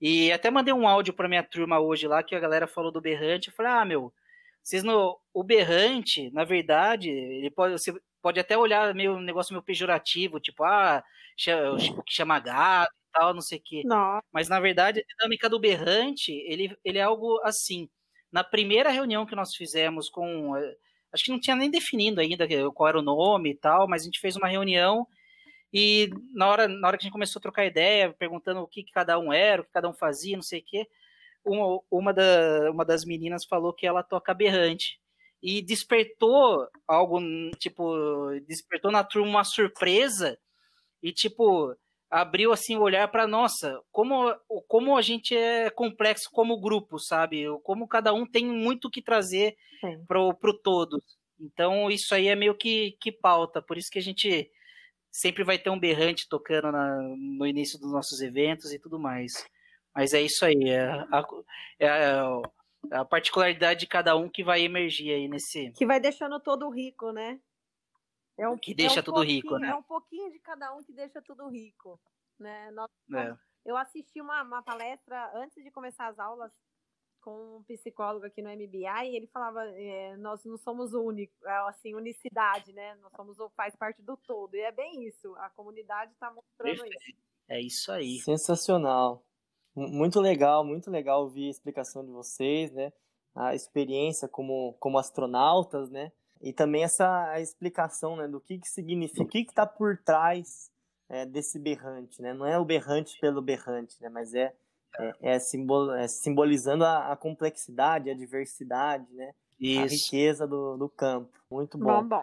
[0.00, 3.00] E até mandei um áudio pra minha turma hoje lá, que a galera falou do
[3.00, 3.48] berrante.
[3.48, 4.12] Eu falei, ah, meu,
[4.62, 5.18] vocês no.
[5.34, 7.72] O berrante, na verdade, ele pode.
[7.74, 11.02] Você pode até olhar meio um negócio meio pejorativo, tipo, ah,
[11.36, 13.82] chama, que chama gado e tal, não sei o quê.
[13.84, 14.24] Nossa.
[14.32, 17.88] Mas na verdade, a dinâmica do berrante, ele, ele é algo assim.
[18.32, 20.56] Na primeira reunião que nós fizemos com.
[20.56, 20.76] eh,
[21.12, 24.04] Acho que não tinha nem definido ainda qual era o nome e tal, mas a
[24.04, 25.06] gente fez uma reunião
[25.72, 28.82] e na hora, na hora que a gente começou a trocar ideia, perguntando o que,
[28.82, 30.88] que cada um era, o que cada um fazia, não sei o quê,
[31.44, 35.00] uma, uma, da, uma das meninas falou que ela toca berrante.
[35.42, 37.18] E despertou algo,
[37.58, 37.94] tipo,
[38.46, 40.38] despertou na turma uma surpresa
[41.02, 41.74] e, tipo,
[42.10, 44.34] abriu assim o olhar para nossa, como
[44.66, 47.44] como a gente é complexo como grupo, sabe?
[47.62, 49.56] Como cada um tem muito o que trazer
[50.06, 51.02] pro, pro todo.
[51.40, 54.50] Então isso aí é meio que, que pauta, por isso que a gente
[55.10, 59.32] sempre vai ter um berrante tocando na, no início dos nossos eventos e tudo mais.
[59.94, 61.24] Mas é isso aí, é a,
[61.78, 62.42] é a,
[62.92, 65.72] é a particularidade de cada um que vai emergir aí nesse.
[65.72, 67.40] Que vai deixando todo rico, né?
[68.38, 69.68] É um, Que deixa um tudo rico, né?
[69.68, 72.00] É um pouquinho de cada um que deixa tudo rico.
[72.38, 72.70] Né?
[72.70, 73.36] Nós- É.
[73.66, 76.50] Eu assisti uma, uma palestra antes de começar as aulas
[77.20, 81.36] com um psicólogo aqui no MBI e ele falava é, nós não somos únicos,
[81.68, 82.94] assim, unicidade, né?
[82.96, 84.54] Nós somos faz parte do todo.
[84.54, 85.34] E é bem isso.
[85.36, 86.82] A comunidade está mostrando isso.
[86.82, 87.20] Perfeito.
[87.48, 88.18] É isso aí.
[88.20, 89.24] Sensacional.
[89.74, 92.92] Muito legal, muito legal ouvir a explicação de vocês, né?
[93.34, 96.12] A experiência como, como astronautas, né?
[96.40, 100.70] E também essa explicação, né, do que que significa, o que que tá por trás
[101.08, 102.32] é, desse berrante, né?
[102.32, 104.08] Não é o berrante pelo berrante, né?
[104.08, 104.54] Mas é,
[104.98, 109.26] é, é simbol, é simbolizando a, a complexidade, a diversidade, né?
[109.28, 109.94] A Isso.
[109.94, 111.30] riqueza do, do campo.
[111.50, 112.22] Muito Bom, bom.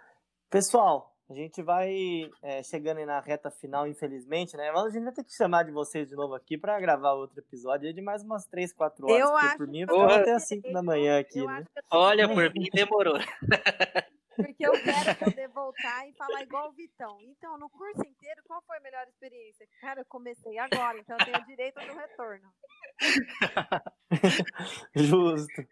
[0.50, 4.72] Pessoal, a gente vai é, chegando aí na reta final, infelizmente, né?
[4.72, 7.40] Mas a gente vai ter que chamar de vocês de novo aqui para gravar outro
[7.40, 9.20] episódio de mais umas 3, 4 horas.
[9.20, 11.66] Eu porque acho por mim, eu até as 5 da manhã aqui, né?
[11.92, 13.18] Olha, por mim demorou.
[14.38, 17.18] Porque eu quero poder voltar e falar igual o Vitão.
[17.22, 19.68] Então, no curso inteiro, qual foi a melhor experiência?
[19.82, 22.54] Cara, eu comecei agora, então eu tenho direito do retorno.
[24.96, 25.68] Justo.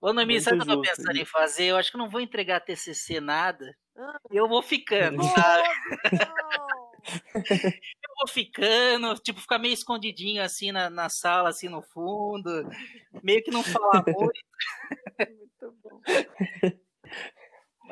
[0.00, 1.64] Ô, Noemi, Muito sabe o que eu tô pensando em fazer?
[1.66, 3.74] Eu acho que não vou entregar TCC nada.
[3.96, 4.18] Ah.
[4.30, 5.68] Eu vou ficando, Pô, sabe?
[7.04, 12.68] Eu vou ficando, tipo, ficar meio escondidinho assim na, na sala, assim no fundo.
[13.22, 14.40] Meio que não falar muito,
[15.18, 16.00] Muito bom.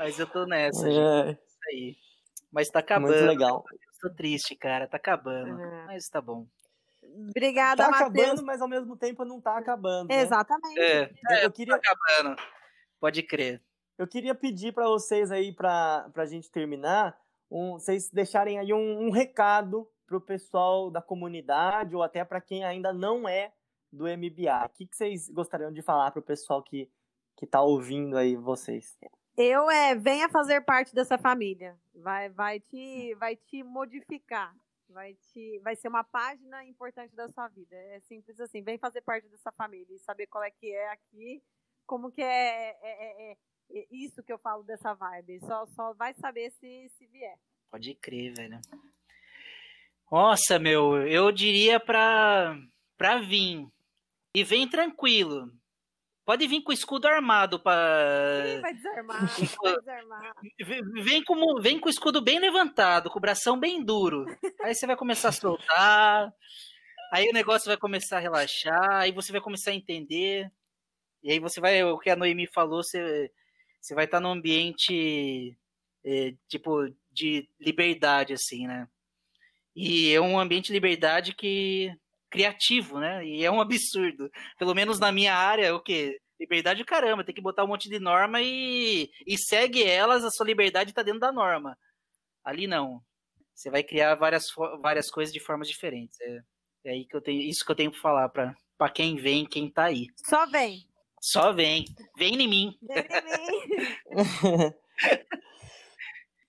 [0.03, 0.99] Mas eu tô nessa, gente.
[0.99, 1.97] É, Isso aí.
[2.53, 3.13] Mas tá acabando.
[3.13, 3.65] muito legal.
[3.71, 4.89] Eu tô triste, cara.
[4.89, 5.61] Tá acabando.
[5.61, 5.87] É.
[5.87, 6.47] Mas tá bom.
[7.29, 8.11] Obrigada, Tá Matheus.
[8.27, 10.09] acabando, mas ao mesmo tempo não tá acabando.
[10.09, 10.21] né?
[10.23, 10.79] Exatamente.
[10.81, 12.37] É, Eu, eu tá queria, acabando.
[12.99, 13.63] Pode crer.
[13.99, 17.17] eu queria pedir para vocês aí, para a gente terminar,
[17.51, 22.65] um, vocês deixarem aí um, um recado pro pessoal da comunidade ou até para quem
[22.65, 23.53] ainda não é
[23.93, 24.67] do MBA.
[24.67, 26.89] O que, que vocês gostariam de falar pro pessoal que,
[27.37, 28.97] que tá ouvindo aí vocês?
[29.37, 31.77] Eu é, venha fazer parte dessa família.
[31.95, 34.55] Vai, vai te, vai te modificar.
[34.89, 37.77] Vai te, vai ser uma página importante da sua vida.
[37.77, 38.63] É simples assim.
[38.63, 41.43] Vem fazer parte dessa família e saber qual é que é aqui,
[41.87, 43.37] como que é, é, é- é-
[43.73, 45.39] é isso que eu falo dessa vibe.
[45.41, 47.39] Só, só vai saber se, se vier.
[47.71, 48.61] Pode crer, velho.
[50.11, 52.57] Nossa, meu, eu diria pra,
[52.99, 53.69] pra vir.
[54.35, 55.53] E vem tranquilo.
[56.31, 57.75] Pode vir com o escudo armado pra.
[58.63, 59.21] vai desarmar,
[59.65, 60.33] vai desarmar.
[60.61, 64.25] Vem- Vem com, vem com o escudo bem levantado, com o bração bem duro.
[64.63, 66.33] Aí você vai começar a soltar.
[67.13, 69.01] Aí o negócio vai começar a relaxar.
[69.01, 70.49] Aí você vai começar a entender.
[71.21, 73.29] E aí você vai, o que a Noemi falou, você,
[73.81, 75.57] você vai estar num ambiente
[76.05, 78.87] é, tipo de liberdade, assim, né?
[79.75, 81.93] E é um ambiente de liberdade que
[82.31, 83.25] criativo, né?
[83.27, 84.31] E é um absurdo.
[84.59, 86.19] Pelo menos na minha área, o quê?
[86.39, 90.47] Liberdade caramba, tem que botar um monte de norma e, e segue elas, a sua
[90.47, 91.77] liberdade tá dentro da norma.
[92.45, 93.01] Ali não.
[93.55, 94.47] Você vai criar várias,
[94.81, 96.19] várias coisas de formas diferentes.
[96.21, 96.39] É,
[96.87, 99.45] É aí que eu tenho, isso que eu tenho pra falar pra, pra quem vem,
[99.45, 100.07] quem tá aí.
[100.27, 100.87] Só vem.
[101.21, 101.85] Só vem.
[102.17, 102.79] Vem em mim.
[102.81, 104.73] Vem em mim.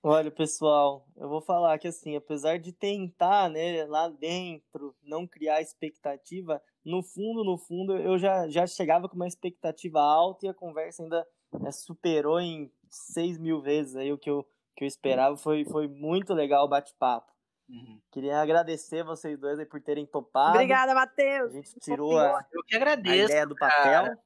[0.04, 5.62] Olha, pessoal, eu vou falar que assim, apesar de tentar, né, lá dentro, não criar
[5.62, 10.54] expectativa, no fundo, no fundo, eu já, já chegava com uma expectativa alta e a
[10.56, 11.28] conversa ainda
[11.68, 14.44] é, superou em seis mil vezes aí o que eu,
[14.76, 15.38] que eu esperava.
[15.38, 17.32] Foi, foi muito legal o bate-papo.
[17.70, 18.02] Uhum.
[18.12, 20.56] Queria agradecer vocês dois aí por terem topado.
[20.56, 21.54] Obrigada, A Matheus.
[21.54, 23.26] gente tirou a, Eu que a agradeço.
[23.32, 24.18] ideia do papel.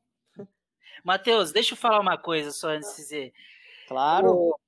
[1.03, 3.34] Matheus, deixa eu falar uma coisa só antes de dizer.
[3.89, 4.32] claro.
[4.34, 4.64] O-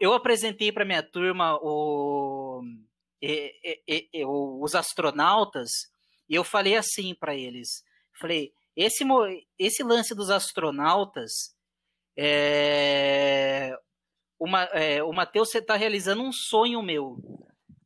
[0.00, 2.62] eu apresentei para minha turma o,
[3.22, 3.54] e-
[3.86, 5.68] e- e- os astronautas
[6.28, 7.82] e eu falei assim para eles,
[8.20, 9.04] falei esse
[9.58, 11.56] esse lance dos astronautas
[12.20, 13.78] é,
[14.40, 17.16] uma, é, o Matheus você está realizando um sonho meu.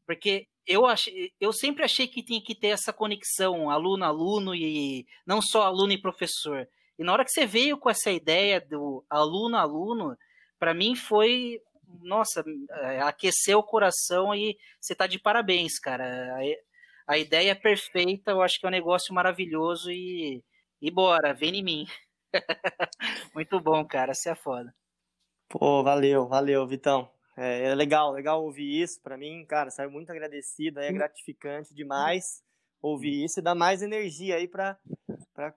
[0.07, 5.07] Porque eu achei, eu sempre achei que tinha que ter essa conexão aluno aluno e
[5.27, 6.67] não só aluno e professor.
[6.99, 10.17] E na hora que você veio com essa ideia do aluno aluno
[10.59, 11.61] para mim foi
[12.01, 16.05] nossa, é, aqueceu o coração e você tá de parabéns, cara.
[16.37, 20.43] A, a ideia é perfeita, eu acho que é um negócio maravilhoso e,
[20.81, 21.87] e bora, vem em mim.
[23.35, 24.75] Muito bom, cara, você é foda.
[25.49, 27.11] Pô, valeu, valeu, Vitão.
[27.37, 32.43] É, é legal, legal ouvir isso pra mim, cara, saiu muito agradecido, é gratificante demais
[32.83, 34.77] ouvir isso e dá mais energia aí para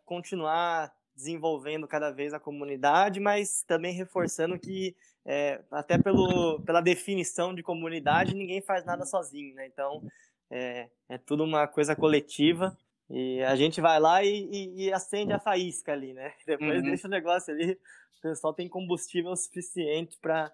[0.06, 4.95] continuar desenvolvendo cada vez a comunidade, mas também reforçando que
[5.26, 9.66] é, até pelo, pela definição de comunidade ninguém faz nada sozinho, né?
[9.66, 10.03] Então
[10.51, 12.78] é, é tudo uma coisa coletiva
[13.09, 16.34] e a gente vai lá e, e- e acende a faísca ali, né?
[16.45, 16.89] Depois Uhum.
[16.89, 20.51] deixa o negócio ali, o pessoal tem combustível suficiente para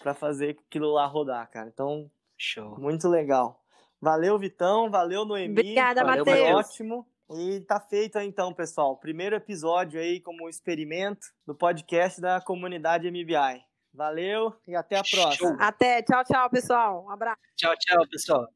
[0.00, 1.68] para fazer aquilo lá rodar, cara.
[1.72, 2.78] Então Show.
[2.78, 3.60] muito legal.
[4.00, 4.88] Valeu, Vitão.
[4.88, 5.50] Valeu, Noemi.
[5.60, 6.38] Obrigada, Valeu, Matheus.
[6.38, 7.06] Foi ótimo.
[7.30, 8.96] E tá feito aí, então, pessoal.
[8.96, 13.62] Primeiro episódio aí como experimento do podcast da comunidade MBI.
[13.92, 15.56] Valeu e até a próxima.
[15.60, 16.02] Até.
[16.02, 17.04] Tchau, tchau, pessoal.
[17.04, 17.40] Um abraço.
[17.56, 18.48] Tchau, tchau, pessoal.